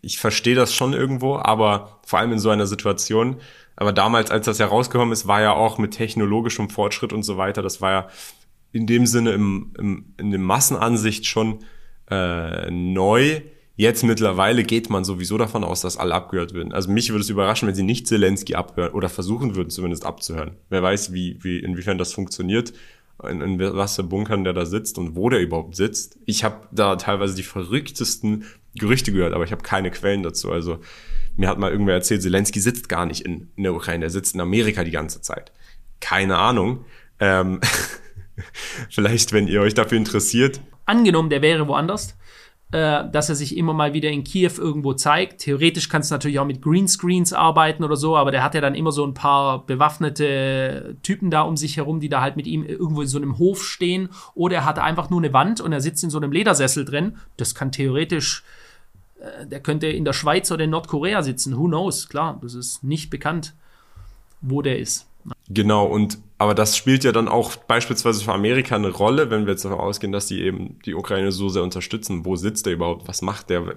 ich 0.00 0.18
verstehe 0.18 0.56
das 0.56 0.74
schon 0.74 0.92
irgendwo, 0.92 1.36
aber 1.36 2.00
vor 2.04 2.18
allem 2.18 2.32
in 2.32 2.38
so 2.38 2.50
einer 2.50 2.66
Situation. 2.66 3.40
Aber 3.76 3.92
damals, 3.92 4.30
als 4.30 4.46
das 4.46 4.58
ja 4.58 4.66
rausgekommen 4.66 5.12
ist, 5.12 5.26
war 5.26 5.40
ja 5.40 5.52
auch 5.52 5.78
mit 5.78 5.92
technologischem 5.92 6.68
Fortschritt 6.68 7.12
und 7.12 7.22
so 7.22 7.36
weiter, 7.36 7.62
das 7.62 7.80
war 7.80 7.90
ja 7.92 8.08
in 8.74 8.88
dem 8.88 9.06
Sinne 9.06 9.32
im, 9.32 9.72
im, 9.78 10.14
in 10.18 10.32
der 10.32 10.40
Massenansicht 10.40 11.26
schon 11.26 11.60
äh, 12.10 12.70
neu. 12.72 13.40
Jetzt 13.76 14.02
mittlerweile 14.02 14.64
geht 14.64 14.90
man 14.90 15.04
sowieso 15.04 15.38
davon 15.38 15.62
aus, 15.62 15.80
dass 15.80 15.96
alle 15.96 16.12
abgehört 16.12 16.54
würden. 16.54 16.72
Also 16.72 16.90
mich 16.90 17.10
würde 17.10 17.22
es 17.22 17.30
überraschen, 17.30 17.68
wenn 17.68 17.74
sie 17.76 17.84
nicht 17.84 18.08
Zelensky 18.08 18.56
abhören 18.56 18.92
oder 18.92 19.08
versuchen 19.08 19.54
würden, 19.54 19.70
zumindest 19.70 20.04
abzuhören. 20.04 20.56
Wer 20.70 20.82
weiß, 20.82 21.12
wie, 21.12 21.38
wie, 21.42 21.60
inwiefern 21.60 21.98
das 21.98 22.12
funktioniert, 22.12 22.72
in, 23.28 23.40
in 23.40 23.58
was 23.60 23.94
für 23.94 24.02
Bunkern 24.02 24.42
der 24.42 24.52
da 24.52 24.66
sitzt 24.66 24.98
und 24.98 25.14
wo 25.14 25.30
der 25.30 25.40
überhaupt 25.40 25.76
sitzt. 25.76 26.18
Ich 26.26 26.42
habe 26.42 26.66
da 26.72 26.96
teilweise 26.96 27.36
die 27.36 27.44
verrücktesten 27.44 28.44
Gerüchte 28.74 29.12
gehört, 29.12 29.34
aber 29.34 29.44
ich 29.44 29.52
habe 29.52 29.62
keine 29.62 29.92
Quellen 29.92 30.24
dazu. 30.24 30.50
Also 30.50 30.80
mir 31.36 31.48
hat 31.48 31.60
mal 31.60 31.70
irgendwer 31.70 31.94
erzählt, 31.94 32.22
Zelensky 32.22 32.58
sitzt 32.58 32.88
gar 32.88 33.06
nicht 33.06 33.20
in, 33.24 33.52
in 33.54 33.62
der 33.62 33.74
Ukraine, 33.74 34.00
der 34.00 34.10
sitzt 34.10 34.34
in 34.34 34.40
Amerika 34.40 34.82
die 34.82 34.90
ganze 34.90 35.20
Zeit. 35.20 35.52
Keine 36.00 36.38
Ahnung. 36.38 36.84
Ähm, 37.20 37.60
Vielleicht, 38.90 39.32
wenn 39.32 39.48
ihr 39.48 39.60
euch 39.60 39.74
dafür 39.74 39.98
interessiert. 39.98 40.60
Angenommen, 40.86 41.30
der 41.30 41.42
wäre 41.42 41.66
woanders, 41.66 42.16
äh, 42.72 43.04
dass 43.10 43.28
er 43.28 43.34
sich 43.34 43.56
immer 43.56 43.72
mal 43.72 43.94
wieder 43.94 44.10
in 44.10 44.24
Kiew 44.24 44.52
irgendwo 44.58 44.94
zeigt. 44.94 45.40
Theoretisch 45.40 45.88
kannst 45.88 46.10
du 46.10 46.14
natürlich 46.14 46.38
auch 46.38 46.46
mit 46.46 46.60
Greenscreens 46.60 47.32
arbeiten 47.32 47.84
oder 47.84 47.96
so, 47.96 48.16
aber 48.16 48.30
der 48.30 48.42
hat 48.42 48.54
ja 48.54 48.60
dann 48.60 48.74
immer 48.74 48.92
so 48.92 49.04
ein 49.06 49.14
paar 49.14 49.64
bewaffnete 49.66 50.96
Typen 51.02 51.30
da 51.30 51.42
um 51.42 51.56
sich 51.56 51.76
herum, 51.76 52.00
die 52.00 52.08
da 52.08 52.20
halt 52.20 52.36
mit 52.36 52.46
ihm 52.46 52.64
irgendwo 52.64 53.02
in 53.02 53.08
so 53.08 53.18
einem 53.18 53.38
Hof 53.38 53.64
stehen. 53.64 54.08
Oder 54.34 54.56
er 54.56 54.64
hat 54.64 54.78
einfach 54.78 55.10
nur 55.10 55.20
eine 55.20 55.32
Wand 55.32 55.60
und 55.60 55.72
er 55.72 55.80
sitzt 55.80 56.04
in 56.04 56.10
so 56.10 56.18
einem 56.18 56.32
Ledersessel 56.32 56.84
drin. 56.84 57.16
Das 57.36 57.54
kann 57.54 57.72
theoretisch 57.72 58.44
äh, 59.24 59.46
der 59.46 59.60
könnte 59.60 59.86
in 59.86 60.04
der 60.04 60.12
Schweiz 60.12 60.50
oder 60.50 60.64
in 60.64 60.70
Nordkorea 60.70 61.22
sitzen. 61.22 61.56
Who 61.56 61.66
knows? 61.66 62.08
Klar, 62.08 62.38
das 62.42 62.54
ist 62.54 62.84
nicht 62.84 63.10
bekannt, 63.10 63.54
wo 64.40 64.62
der 64.62 64.78
ist. 64.78 65.06
Genau, 65.48 65.86
und 65.86 66.18
aber 66.38 66.54
das 66.54 66.76
spielt 66.76 67.04
ja 67.04 67.12
dann 67.12 67.28
auch 67.28 67.56
beispielsweise 67.56 68.24
für 68.24 68.32
Amerika 68.32 68.74
eine 68.74 68.90
Rolle, 68.90 69.30
wenn 69.30 69.46
wir 69.46 69.52
jetzt 69.52 69.64
davon 69.64 69.78
ausgehen, 69.78 70.12
dass 70.12 70.26
die 70.26 70.42
eben 70.42 70.78
die 70.84 70.94
Ukraine 70.94 71.32
so 71.32 71.48
sehr 71.48 71.62
unterstützen. 71.62 72.24
Wo 72.24 72.36
sitzt 72.36 72.66
der 72.66 72.72
überhaupt? 72.72 73.06
Was 73.08 73.22
macht 73.22 73.50
der? 73.50 73.76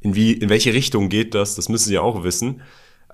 In, 0.00 0.14
wie, 0.14 0.32
in 0.32 0.48
welche 0.48 0.72
Richtung 0.72 1.08
geht 1.08 1.34
das? 1.34 1.54
Das 1.54 1.68
müssen 1.68 1.88
sie 1.88 1.94
ja 1.94 2.02
auch 2.02 2.24
wissen. 2.24 2.62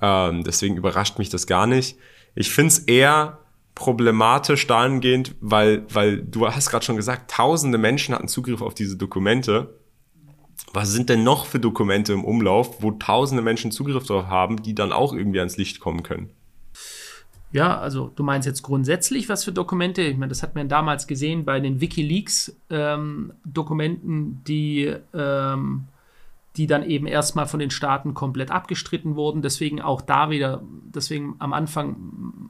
Ähm, 0.01 0.45
deswegen 0.45 0.77
überrascht 0.77 1.19
mich 1.19 1.29
das 1.29 1.47
gar 1.47 1.67
nicht. 1.67 1.97
Ich 2.35 2.51
find's 2.51 2.79
eher 2.81 3.39
problematisch 3.75 4.67
dahingehend, 4.67 5.35
weil, 5.41 5.85
weil 5.93 6.23
du 6.23 6.47
hast 6.47 6.71
gerade 6.71 6.85
schon 6.85 6.97
gesagt, 6.97 7.31
tausende 7.31 7.79
Menschen 7.79 8.15
hatten 8.15 8.29
Zugriff 8.29 8.63
auf 8.63 8.75
diese 8.75 8.97
Dokumente. 8.97 9.79
Was 10.73 10.91
sind 10.91 11.09
denn 11.09 11.25
noch 11.25 11.47
für 11.47 11.61
Dokumente 11.61 12.13
im 12.13 12.25
Umlauf, 12.25 12.83
wo 12.83 12.93
tausende 12.93 13.43
Menschen 13.43 13.71
Zugriff 13.71 14.07
drauf 14.07 14.27
haben, 14.27 14.63
die 14.63 14.75
dann 14.75 14.93
auch 14.93 15.13
irgendwie 15.13 15.39
ans 15.39 15.57
Licht 15.57 15.81
kommen 15.81 16.03
können? 16.03 16.31
Ja, 17.53 17.79
also 17.79 18.11
du 18.15 18.23
meinst 18.23 18.47
jetzt 18.47 18.63
grundsätzlich, 18.63 19.29
was 19.29 19.45
für 19.45 19.53
Dokumente? 19.53 20.03
Ich 20.03 20.17
meine, 20.17 20.31
das 20.31 20.43
hat 20.43 20.55
man 20.55 20.69
damals 20.69 21.07
gesehen 21.07 21.45
bei 21.45 21.61
den 21.61 21.81
WikiLeaks-Dokumenten, 21.81 24.11
ähm, 24.11 24.41
die, 24.47 24.95
ähm, 25.15 25.85
die 26.57 26.67
dann 26.67 26.83
eben 26.83 27.07
erstmal 27.07 27.47
von 27.47 27.61
den 27.61 27.71
Staaten 27.71 28.15
komplett 28.15 28.51
abgestritten 28.51 29.15
wurden. 29.15 29.43
Deswegen 29.43 29.81
auch 29.81 30.01
da 30.01 30.31
wieder, 30.31 30.63
deswegen 30.95 31.37
am 31.39 31.53
Anfang 31.53 31.97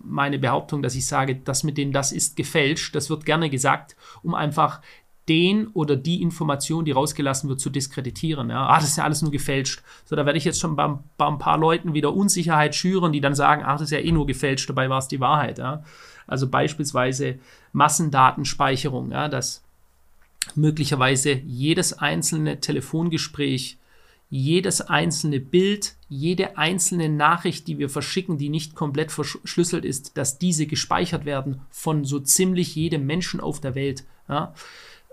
meine 0.04 0.38
Behauptung, 0.38 0.82
dass 0.82 0.94
ich 0.94 1.06
sage, 1.06 1.36
das 1.36 1.62
mit 1.62 1.76
dem 1.76 1.92
das 1.92 2.12
ist 2.12 2.36
gefälscht. 2.36 2.94
Das 2.94 3.10
wird 3.10 3.26
gerne 3.26 3.50
gesagt, 3.50 3.96
um 4.22 4.34
einfach 4.34 4.80
den 5.28 5.68
oder 5.68 5.96
die 5.96 6.22
Information, 6.22 6.84
die 6.84 6.92
rausgelassen 6.92 7.48
wird, 7.48 7.60
zu 7.60 7.70
diskreditieren. 7.70 8.50
Ja? 8.50 8.68
Ah, 8.68 8.76
das 8.78 8.88
ist 8.88 8.98
ja 8.98 9.04
alles 9.04 9.22
nur 9.22 9.32
gefälscht. 9.32 9.82
So, 10.04 10.14
da 10.16 10.24
werde 10.24 10.38
ich 10.38 10.44
jetzt 10.44 10.60
schon 10.60 10.76
bei, 10.76 10.98
bei, 11.16 11.26
ein 11.26 11.38
paar 11.38 11.58
Leuten 11.58 11.94
wieder 11.94 12.14
Unsicherheit 12.14 12.74
schüren, 12.74 13.12
die 13.12 13.20
dann 13.20 13.34
sagen, 13.34 13.62
ach, 13.64 13.74
das 13.74 13.82
ist 13.82 13.90
ja 13.90 13.98
eh 13.98 14.12
nur 14.12 14.26
gefälscht, 14.26 14.68
dabei 14.68 14.88
war 14.88 14.98
es 14.98 15.08
die 15.08 15.20
Wahrheit. 15.20 15.58
Ja? 15.58 15.82
Also 16.26 16.48
beispielsweise 16.48 17.38
Massendatenspeicherung, 17.72 19.10
ja, 19.10 19.28
dass 19.28 19.62
möglicherweise 20.54 21.32
jedes 21.32 21.92
einzelne 21.92 22.60
Telefongespräch, 22.60 23.78
jedes 24.28 24.80
einzelne 24.80 25.40
Bild, 25.40 25.94
jede 26.08 26.58
einzelne 26.58 27.08
Nachricht, 27.08 27.68
die 27.68 27.78
wir 27.78 27.88
verschicken, 27.88 28.38
die 28.38 28.48
nicht 28.48 28.74
komplett 28.74 29.12
verschlüsselt 29.12 29.84
ist, 29.84 30.16
dass 30.16 30.38
diese 30.38 30.66
gespeichert 30.66 31.24
werden 31.24 31.60
von 31.70 32.04
so 32.04 32.18
ziemlich 32.18 32.74
jedem 32.74 33.06
Menschen 33.06 33.40
auf 33.40 33.60
der 33.60 33.74
Welt. 33.74 34.04
Ja? 34.28 34.52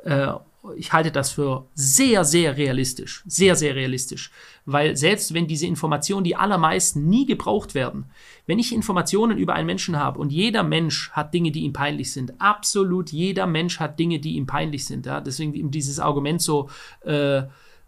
Äh, 0.03 0.33
ich 0.77 0.93
halte 0.93 1.11
das 1.11 1.31
für 1.31 1.67
sehr, 1.73 2.23
sehr 2.23 2.55
realistisch. 2.55 3.23
Sehr, 3.25 3.55
sehr 3.55 3.75
realistisch. 3.75 4.31
Weil 4.65 4.95
selbst 4.95 5.33
wenn 5.33 5.45
diese 5.45 5.67
Informationen, 5.67 6.23
die 6.23 6.37
allermeisten 6.37 7.09
nie 7.09 7.25
gebraucht 7.25 7.75
werden, 7.75 8.05
wenn 8.45 8.59
ich 8.59 8.73
Informationen 8.73 9.37
über 9.37 9.55
einen 9.55 9.65
Menschen 9.65 9.99
habe 9.99 10.19
und 10.19 10.31
jeder 10.31 10.63
Mensch 10.63 11.11
hat 11.11 11.33
Dinge, 11.33 11.51
die 11.51 11.63
ihm 11.63 11.73
peinlich 11.73 12.13
sind, 12.13 12.39
absolut 12.39 13.11
jeder 13.11 13.45
Mensch 13.45 13.79
hat 13.79 13.99
Dinge, 13.99 14.19
die 14.19 14.35
ihm 14.35 14.45
peinlich 14.45 14.85
sind. 14.85 15.05
Ja? 15.05 15.19
Deswegen 15.19 15.69
dieses 15.69 15.99
Argument 15.99 16.41
so, 16.41 16.69
äh, 17.01 17.43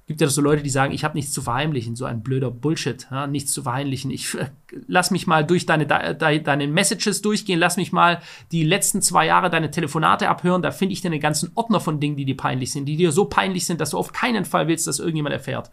gibt 0.07 0.21
ja 0.21 0.27
so 0.27 0.41
Leute, 0.41 0.61
die 0.61 0.69
sagen, 0.69 0.93
ich 0.93 1.03
habe 1.03 1.17
nichts 1.17 1.31
zu 1.31 1.41
verheimlichen, 1.41 1.95
so 1.95 2.05
ein 2.05 2.21
blöder 2.21 2.51
Bullshit, 2.51 3.07
ja, 3.09 3.25
nichts 3.25 3.51
zu 3.53 3.63
verheimlichen. 3.63 4.11
Ich 4.11 4.35
äh, 4.35 4.49
lass 4.87 5.09
mich 5.09 5.25
mal 5.25 5.43
durch 5.43 5.65
deine, 5.65 5.87
de, 5.87 6.39
deine 6.39 6.67
Messages 6.67 7.21
durchgehen, 7.21 7.59
lass 7.59 7.77
mich 7.77 7.91
mal 7.91 8.21
die 8.51 8.63
letzten 8.63 9.01
zwei 9.01 9.25
Jahre 9.25 9.49
deine 9.49 9.71
Telefonate 9.71 10.29
abhören, 10.29 10.61
da 10.61 10.71
finde 10.71 10.93
ich 10.93 11.01
dir 11.01 11.11
einen 11.11 11.19
ganzen 11.19 11.51
Ordner 11.55 11.79
von 11.79 11.99
Dingen, 11.99 12.17
die 12.17 12.25
dir 12.25 12.37
peinlich 12.37 12.71
sind, 12.71 12.85
die 12.85 12.97
dir 12.97 13.11
so 13.11 13.25
peinlich 13.25 13.65
sind, 13.65 13.81
dass 13.81 13.91
du 13.91 13.97
auf 13.97 14.13
keinen 14.13 14.45
Fall 14.45 14.67
willst, 14.67 14.85
dass 14.87 14.99
irgendjemand 14.99 15.33
erfährt. 15.33 15.71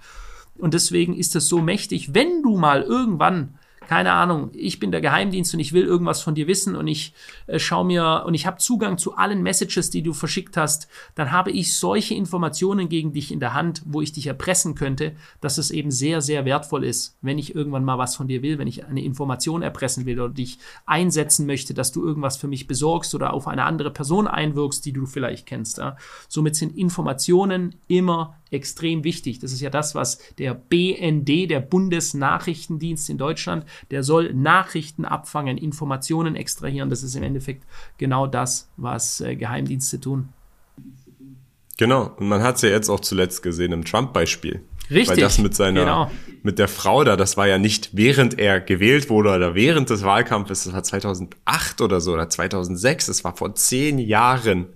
Und 0.57 0.75
deswegen 0.75 1.15
ist 1.15 1.37
es 1.37 1.49
so 1.49 1.61
mächtig, 1.61 2.15
wenn 2.15 2.43
du 2.43 2.57
mal 2.57 2.83
irgendwann 2.83 3.59
keine 3.89 4.13
Ahnung, 4.13 4.51
ich 4.55 4.79
bin 4.79 4.91
der 4.91 5.01
Geheimdienst 5.01 5.55
und 5.55 5.61
ich 5.61 5.73
will 5.73 5.85
irgendwas 5.85 6.21
von 6.23 6.35
dir 6.35 6.47
wissen 6.47 6.77
und 6.77 6.87
ich 6.87 7.15
äh, 7.47 7.59
schaue 7.59 7.85
mir 7.85 8.25
und 8.27 8.35
ich 8.35 8.47
habe 8.47 8.59
Zugang 8.59 8.99
zu 8.99 9.17
allen 9.17 9.43
Messages, 9.43 9.91
die 9.91 10.03
du 10.03 10.13
verschickt 10.13 10.57
hast, 10.57 10.89
dann 11.15 11.33
habe 11.33 11.51
ich 11.51 11.77
solche 11.77 12.15
Informationen 12.15 12.89
gegen 12.89 13.13
dich 13.13 13.33
in 13.33 13.41
der 13.41 13.55
Hand, 13.55 13.83
wo 13.85 14.01
ich 14.01 14.13
dich 14.13 14.27
erpressen 14.27 14.75
könnte, 14.75 15.13
dass 15.41 15.59
es 15.59 15.71
eben 15.71 15.91
sehr, 15.91 16.21
sehr 16.21 16.45
wertvoll 16.45 16.85
ist, 16.85 17.17
wenn 17.23 17.39
ich 17.39 17.55
irgendwann 17.55 17.85
mal 17.85 17.99
was 17.99 18.17
von 18.17 18.29
dir 18.29 18.43
will, 18.43 18.59
wenn 18.59 18.69
ich 18.69 18.85
eine 18.85 19.03
Information 19.03 19.63
erpressen 19.63 20.07
will 20.07 20.21
oder 20.21 20.33
dich 20.33 20.59
einsetzen 20.87 21.47
möchte, 21.47 21.75
dass 21.75 21.93
du 21.93 22.05
irgendwas 22.05 22.37
für 22.37 22.49
mich 22.49 22.67
besorgst 22.67 23.15
oder 23.15 23.33
auf 23.33 23.49
eine 23.49 23.65
andere 23.65 23.91
Person 23.91 24.27
einwirkst, 24.27 24.85
die 24.85 24.93
du 24.93 25.07
vielleicht 25.07 25.47
kennst. 25.47 25.79
Ja. 25.79 25.97
Somit 26.29 26.57
sind 26.57 26.77
Informationen 26.77 27.75
immer 27.89 28.37
extrem 28.53 29.03
wichtig. 29.03 29.39
Das 29.39 29.53
ist 29.53 29.61
ja 29.61 29.71
das, 29.71 29.95
was 29.95 30.19
der 30.39 30.55
BND, 30.55 31.51
der 31.51 31.61
Bundesnachrichtendienst 31.61 33.09
in 33.11 33.19
Deutschland, 33.19 33.65
der 33.91 34.03
soll 34.03 34.33
Nachrichten 34.33 35.05
abfangen, 35.05 35.59
Informationen 35.59 36.37
extrahieren. 36.37 36.91
Das 36.91 37.03
ist 37.03 37.15
im 37.15 37.23
Endeffekt 37.23 37.65
genau 37.99 38.27
das, 38.27 38.69
was 38.77 39.21
äh, 39.21 39.37
Geheimdienste 39.37 40.01
tun. 40.01 40.29
Genau, 41.79 42.13
und 42.17 42.29
man 42.29 42.43
hat 42.43 42.57
es 42.57 42.63
ja 42.63 42.69
jetzt 42.69 42.89
auch 42.89 43.01
zuletzt 43.01 43.43
gesehen 43.43 43.73
im 43.73 43.85
Trump-Beispiel. 43.85 44.63
Richtig. 44.91 45.09
Weil 45.09 45.17
das 45.17 45.39
mit 45.39 45.55
seiner, 45.55 45.81
genau. 45.81 46.11
mit 46.43 46.59
der 46.59 46.69
Frau 46.69 47.03
da, 47.05 47.17
das 47.17 47.37
war 47.37 47.47
ja 47.47 47.59
nicht 47.59 47.91
während 47.93 48.39
er 48.39 48.61
gewählt 48.61 49.09
wurde 49.11 49.31
oder 49.31 49.55
während 49.55 49.91
des 49.91 50.03
Wahlkampfes, 50.03 50.65
das 50.65 50.73
war 50.73 50.83
2008 50.83 51.81
oder 51.81 52.01
so 52.01 52.13
oder 52.13 52.29
2006, 52.29 53.07
das 53.07 53.25
war 53.25 53.37
vor 53.37 53.55
zehn 53.55 53.99
Jahren. 53.99 54.67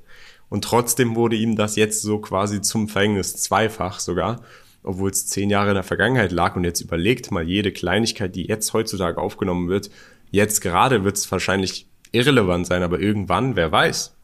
Und 0.49 0.65
trotzdem 0.65 1.17
wurde 1.17 1.37
ihm 1.37 1.57
das 1.57 1.77
jetzt 1.77 2.03
so 2.03 2.19
quasi 2.19 2.61
zum 2.61 2.89
Verhängnis, 2.89 3.37
zweifach 3.37 3.99
sogar, 4.01 4.41
obwohl 4.87 5.11
es 5.11 5.27
zehn 5.27 5.51
Jahre 5.51 5.71
in 5.71 5.75
der 5.75 5.83
Vergangenheit 5.83 6.33
lag. 6.33 6.57
Und 6.57 6.65
jetzt 6.65 6.81
überlegt 6.81 7.31
mal 7.31 7.47
jede 7.47 7.73
Kleinigkeit, 7.73 8.35
die 8.35 8.47
jetzt 8.47 8.73
heutzutage 8.73 9.19
aufgenommen 9.21 9.69
wird. 9.69 9.91
Jetzt 10.31 10.61
gerade 10.61 11.05
wird 11.05 11.17
es 11.17 11.31
wahrscheinlich 11.31 11.87
irrelevant 12.13 12.67
sein, 12.67 12.83
aber 12.83 13.01
irgendwann, 13.01 13.57
wer 13.57 13.73
weiß. 13.73 14.17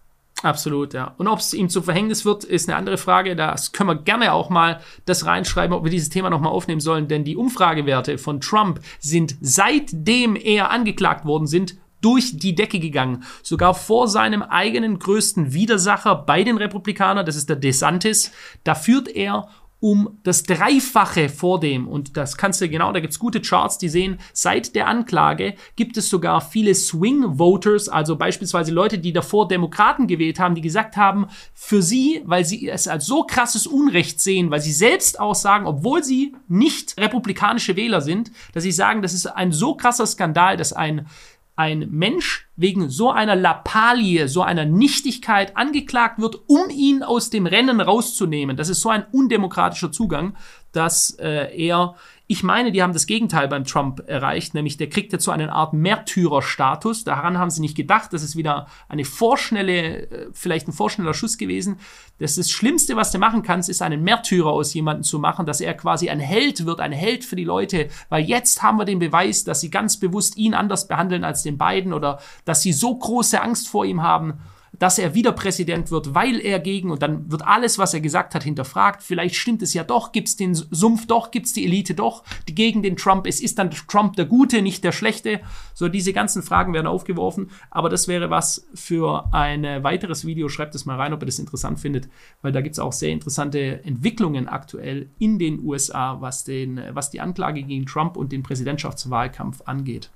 Absolut, 0.42 0.92
ja. 0.92 1.14
Und 1.18 1.28
ob 1.28 1.38
es 1.38 1.54
ihm 1.54 1.68
zu 1.68 1.82
Verhängnis 1.82 2.24
wird, 2.24 2.42
ist 2.42 2.68
eine 2.68 2.76
andere 2.76 2.98
Frage. 2.98 3.36
Das 3.36 3.72
können 3.72 3.90
wir 3.90 3.96
gerne 3.96 4.32
auch 4.32 4.50
mal 4.50 4.80
das 5.04 5.24
reinschreiben, 5.24 5.76
ob 5.76 5.84
wir 5.84 5.90
dieses 5.90 6.08
Thema 6.08 6.30
nochmal 6.30 6.52
aufnehmen 6.52 6.80
sollen, 6.80 7.06
denn 7.06 7.24
die 7.24 7.36
Umfragewerte 7.36 8.18
von 8.18 8.40
Trump 8.40 8.80
sind 8.98 9.36
seitdem 9.40 10.34
er 10.34 10.70
angeklagt 10.70 11.24
worden 11.24 11.46
sind, 11.46 11.76
durch 12.00 12.36
die 12.36 12.56
Decke 12.56 12.80
gegangen. 12.80 13.22
Sogar 13.42 13.74
vor 13.74 14.08
seinem 14.08 14.42
eigenen 14.42 14.98
größten 14.98 15.52
Widersacher 15.54 16.16
bei 16.16 16.42
den 16.42 16.58
Republikanern, 16.58 17.24
das 17.24 17.36
ist 17.36 17.48
der 17.48 17.56
DeSantis, 17.56 18.32
da 18.64 18.74
führt 18.74 19.08
er 19.08 19.48
um 19.82 20.20
das 20.22 20.44
Dreifache 20.44 21.28
vor 21.28 21.58
dem. 21.58 21.88
Und 21.88 22.16
das 22.16 22.36
kannst 22.36 22.60
du 22.60 22.68
genau, 22.68 22.92
da 22.92 23.00
gibt's 23.00 23.18
gute 23.18 23.40
Charts, 23.40 23.78
die 23.78 23.88
sehen, 23.88 24.20
seit 24.32 24.76
der 24.76 24.86
Anklage 24.86 25.54
gibt 25.74 25.96
es 25.96 26.08
sogar 26.08 26.40
viele 26.40 26.72
Swing 26.76 27.36
Voters, 27.36 27.88
also 27.88 28.14
beispielsweise 28.14 28.70
Leute, 28.70 29.00
die 29.00 29.12
davor 29.12 29.48
Demokraten 29.48 30.06
gewählt 30.06 30.38
haben, 30.38 30.54
die 30.54 30.60
gesagt 30.60 30.96
haben, 30.96 31.26
für 31.52 31.82
sie, 31.82 32.22
weil 32.24 32.44
sie 32.44 32.68
es 32.68 32.86
als 32.86 33.06
so 33.06 33.24
krasses 33.24 33.66
Unrecht 33.66 34.20
sehen, 34.20 34.52
weil 34.52 34.60
sie 34.60 34.72
selbst 34.72 35.18
auch 35.18 35.34
sagen, 35.34 35.66
obwohl 35.66 36.04
sie 36.04 36.36
nicht 36.46 36.94
republikanische 36.96 37.74
Wähler 37.74 38.02
sind, 38.02 38.30
dass 38.52 38.62
sie 38.62 38.70
sagen, 38.70 39.02
das 39.02 39.14
ist 39.14 39.26
ein 39.26 39.50
so 39.50 39.74
krasser 39.74 40.06
Skandal, 40.06 40.56
dass 40.56 40.72
ein 40.72 41.08
ein 41.54 41.88
Mensch 41.90 42.41
wegen 42.56 42.90
so 42.90 43.10
einer 43.10 43.34
Lappalie, 43.34 44.28
so 44.28 44.42
einer 44.42 44.64
Nichtigkeit 44.64 45.56
angeklagt 45.56 46.20
wird, 46.20 46.36
um 46.48 46.68
ihn 46.70 47.02
aus 47.02 47.30
dem 47.30 47.46
Rennen 47.46 47.80
rauszunehmen. 47.80 48.56
Das 48.56 48.68
ist 48.68 48.82
so 48.82 48.90
ein 48.90 49.06
undemokratischer 49.10 49.90
Zugang, 49.90 50.36
dass 50.72 51.10
äh, 51.18 51.56
er 51.56 51.94
ich 52.32 52.42
meine, 52.42 52.72
die 52.72 52.82
haben 52.82 52.94
das 52.94 53.06
Gegenteil 53.06 53.46
beim 53.46 53.64
Trump 53.64 54.08
erreicht, 54.08 54.54
nämlich 54.54 54.78
der 54.78 54.88
kriegt 54.88 55.20
so 55.20 55.30
eine 55.30 55.52
Art 55.52 55.74
Märtyrerstatus. 55.74 57.04
Daran 57.04 57.36
haben 57.36 57.50
sie 57.50 57.60
nicht 57.60 57.76
gedacht. 57.76 58.14
Das 58.14 58.22
ist 58.22 58.36
wieder 58.36 58.68
eine 58.88 59.04
vorschnelle, 59.04 60.10
äh, 60.10 60.26
vielleicht 60.32 60.66
ein 60.66 60.72
vorschneller 60.72 61.12
Schuss 61.12 61.36
gewesen. 61.36 61.78
Das, 62.20 62.36
das 62.36 62.50
Schlimmste, 62.50 62.96
was 62.96 63.10
du 63.10 63.18
machen 63.18 63.42
kannst, 63.42 63.68
ist 63.68 63.82
einen 63.82 64.02
Märtyrer 64.02 64.50
aus 64.50 64.72
jemandem 64.72 65.02
zu 65.02 65.18
machen, 65.18 65.44
dass 65.44 65.60
er 65.60 65.74
quasi 65.74 66.08
ein 66.08 66.20
Held 66.20 66.64
wird, 66.64 66.80
ein 66.80 66.92
Held 66.92 67.26
für 67.26 67.36
die 67.36 67.44
Leute, 67.44 67.88
weil 68.08 68.24
jetzt 68.24 68.62
haben 68.62 68.78
wir 68.78 68.86
den 68.86 68.98
Beweis, 68.98 69.44
dass 69.44 69.60
sie 69.60 69.70
ganz 69.70 69.98
bewusst 69.98 70.38
ihn 70.38 70.54
anders 70.54 70.88
behandeln 70.88 71.24
als 71.24 71.42
den 71.42 71.58
beiden 71.58 71.92
oder 71.92 72.18
dass 72.46 72.62
sie 72.62 72.72
so 72.72 72.96
große 72.96 73.42
Angst 73.42 73.68
vor 73.68 73.84
ihm 73.84 74.02
haben 74.02 74.40
dass 74.78 74.98
er 74.98 75.14
wieder 75.14 75.32
Präsident 75.32 75.90
wird, 75.90 76.14
weil 76.14 76.40
er 76.40 76.58
gegen, 76.58 76.90
und 76.90 77.02
dann 77.02 77.30
wird 77.30 77.46
alles, 77.46 77.78
was 77.78 77.92
er 77.94 78.00
gesagt 78.00 78.34
hat, 78.34 78.42
hinterfragt. 78.42 79.02
Vielleicht 79.02 79.36
stimmt 79.36 79.62
es 79.62 79.74
ja 79.74 79.84
doch, 79.84 80.12
gibt 80.12 80.28
es 80.28 80.36
den 80.36 80.54
Sumpf 80.54 81.06
doch, 81.06 81.30
gibt 81.30 81.46
es 81.46 81.52
die 81.52 81.64
Elite 81.64 81.94
doch, 81.94 82.24
die 82.48 82.54
gegen 82.54 82.82
den 82.82 82.96
Trump 82.96 83.26
ist. 83.26 83.42
Ist 83.42 83.58
dann 83.58 83.70
Trump 83.70 84.16
der 84.16 84.24
Gute, 84.24 84.62
nicht 84.62 84.82
der 84.82 84.92
Schlechte? 84.92 85.40
So, 85.74 85.88
diese 85.88 86.12
ganzen 86.12 86.42
Fragen 86.42 86.72
werden 86.72 86.86
aufgeworfen. 86.86 87.50
Aber 87.70 87.88
das 87.88 88.08
wäre 88.08 88.30
was 88.30 88.66
für 88.74 89.32
ein 89.32 89.62
weiteres 89.84 90.24
Video. 90.24 90.48
Schreibt 90.48 90.74
es 90.74 90.86
mal 90.86 90.96
rein, 90.96 91.12
ob 91.12 91.22
ihr 91.22 91.26
das 91.26 91.38
interessant 91.38 91.78
findet, 91.78 92.08
weil 92.40 92.52
da 92.52 92.60
gibt 92.60 92.74
es 92.74 92.78
auch 92.78 92.92
sehr 92.92 93.10
interessante 93.10 93.84
Entwicklungen 93.84 94.48
aktuell 94.48 95.10
in 95.18 95.38
den 95.38 95.64
USA, 95.64 96.20
was, 96.20 96.44
den, 96.44 96.80
was 96.92 97.10
die 97.10 97.20
Anklage 97.20 97.62
gegen 97.62 97.86
Trump 97.86 98.16
und 98.16 98.32
den 98.32 98.42
Präsidentschaftswahlkampf 98.42 99.62
angeht. 99.66 100.10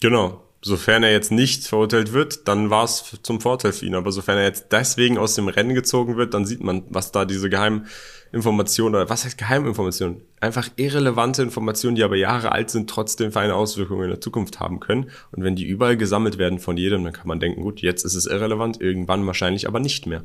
Genau 0.00 0.40
sofern 0.60 1.02
er 1.02 1.12
jetzt 1.12 1.30
nicht 1.30 1.66
verurteilt 1.66 2.12
wird, 2.12 2.48
dann 2.48 2.70
war 2.70 2.84
es 2.84 3.18
zum 3.22 3.40
Vorteil 3.40 3.72
für 3.72 3.86
ihn. 3.86 3.94
Aber 3.94 4.10
sofern 4.12 4.38
er 4.38 4.44
jetzt 4.44 4.66
deswegen 4.72 5.18
aus 5.18 5.34
dem 5.34 5.48
Rennen 5.48 5.74
gezogen 5.74 6.16
wird, 6.16 6.34
dann 6.34 6.46
sieht 6.46 6.62
man, 6.62 6.84
was 6.88 7.12
da 7.12 7.24
diese 7.24 7.48
geheimen 7.48 7.86
Informationen 8.32 8.94
oder 8.94 9.08
was 9.08 9.24
heißt 9.24 9.38
Geheiminformationen? 9.38 10.20
Einfach 10.40 10.68
irrelevante 10.76 11.42
Informationen, 11.42 11.96
die 11.96 12.02
aber 12.02 12.16
Jahre 12.16 12.52
alt 12.52 12.70
sind, 12.70 12.90
trotzdem 12.90 13.32
für 13.32 13.40
eine 13.40 13.54
Auswirkung 13.54 14.02
in 14.02 14.10
der 14.10 14.20
Zukunft 14.20 14.60
haben 14.60 14.80
können. 14.80 15.10
Und 15.32 15.44
wenn 15.44 15.56
die 15.56 15.64
überall 15.64 15.96
gesammelt 15.96 16.38
werden 16.38 16.58
von 16.58 16.76
jedem, 16.76 17.04
dann 17.04 17.12
kann 17.12 17.28
man 17.28 17.40
denken, 17.40 17.62
gut, 17.62 17.80
jetzt 17.80 18.04
ist 18.04 18.14
es 18.14 18.26
irrelevant, 18.26 18.80
irgendwann 18.80 19.26
wahrscheinlich 19.26 19.66
aber 19.66 19.80
nicht 19.80 20.06
mehr. 20.06 20.24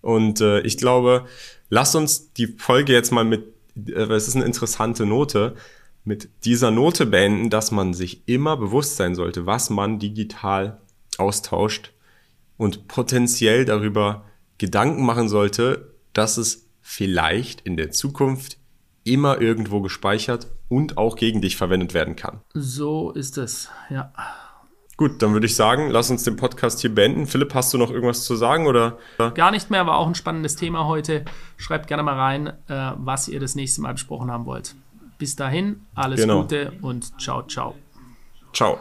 Und 0.00 0.40
äh, 0.40 0.60
ich 0.60 0.76
glaube, 0.78 1.26
lass 1.70 1.94
uns 1.94 2.32
die 2.32 2.48
Folge 2.48 2.92
jetzt 2.92 3.12
mal 3.12 3.24
mit, 3.24 3.44
äh, 3.86 4.02
es 4.12 4.28
ist 4.28 4.36
eine 4.36 4.44
interessante 4.44 5.06
Note, 5.06 5.54
mit 6.04 6.28
dieser 6.44 6.70
Note 6.70 7.06
beenden, 7.06 7.50
dass 7.50 7.70
man 7.70 7.94
sich 7.94 8.28
immer 8.28 8.56
bewusst 8.56 8.96
sein 8.96 9.14
sollte, 9.14 9.46
was 9.46 9.70
man 9.70 9.98
digital 9.98 10.80
austauscht 11.18 11.92
und 12.56 12.88
potenziell 12.88 13.64
darüber 13.64 14.24
Gedanken 14.58 15.04
machen 15.04 15.28
sollte, 15.28 15.94
dass 16.12 16.36
es 16.36 16.68
vielleicht 16.80 17.62
in 17.62 17.76
der 17.76 17.90
Zukunft 17.90 18.58
immer 19.02 19.40
irgendwo 19.40 19.80
gespeichert 19.80 20.48
und 20.68 20.96
auch 20.98 21.16
gegen 21.16 21.40
dich 21.40 21.56
verwendet 21.56 21.94
werden 21.94 22.16
kann. 22.16 22.40
So 22.52 23.10
ist 23.10 23.38
es, 23.38 23.70
ja. 23.90 24.12
Gut, 24.96 25.22
dann 25.22 25.32
würde 25.32 25.46
ich 25.46 25.56
sagen, 25.56 25.90
lass 25.90 26.10
uns 26.10 26.22
den 26.22 26.36
Podcast 26.36 26.80
hier 26.80 26.94
beenden. 26.94 27.26
Philipp, 27.26 27.52
hast 27.52 27.74
du 27.74 27.78
noch 27.78 27.90
irgendwas 27.90 28.24
zu 28.24 28.36
sagen 28.36 28.66
oder? 28.66 28.98
Gar 29.34 29.50
nicht 29.50 29.68
mehr, 29.68 29.86
war 29.86 29.98
auch 29.98 30.06
ein 30.06 30.14
spannendes 30.14 30.54
Thema 30.54 30.86
heute. 30.86 31.24
Schreibt 31.56 31.88
gerne 31.88 32.04
mal 32.04 32.14
rein, 32.14 32.46
äh, 32.68 32.92
was 32.96 33.26
ihr 33.26 33.40
das 33.40 33.56
nächste 33.56 33.80
Mal 33.80 33.94
besprochen 33.94 34.30
haben 34.30 34.46
wollt. 34.46 34.76
Bis 35.24 35.36
dahin, 35.36 35.86
alles 35.94 36.20
genau. 36.20 36.42
Gute 36.42 36.72
und 36.82 37.18
ciao, 37.18 37.46
ciao. 37.46 37.74
Ciao. 38.52 38.78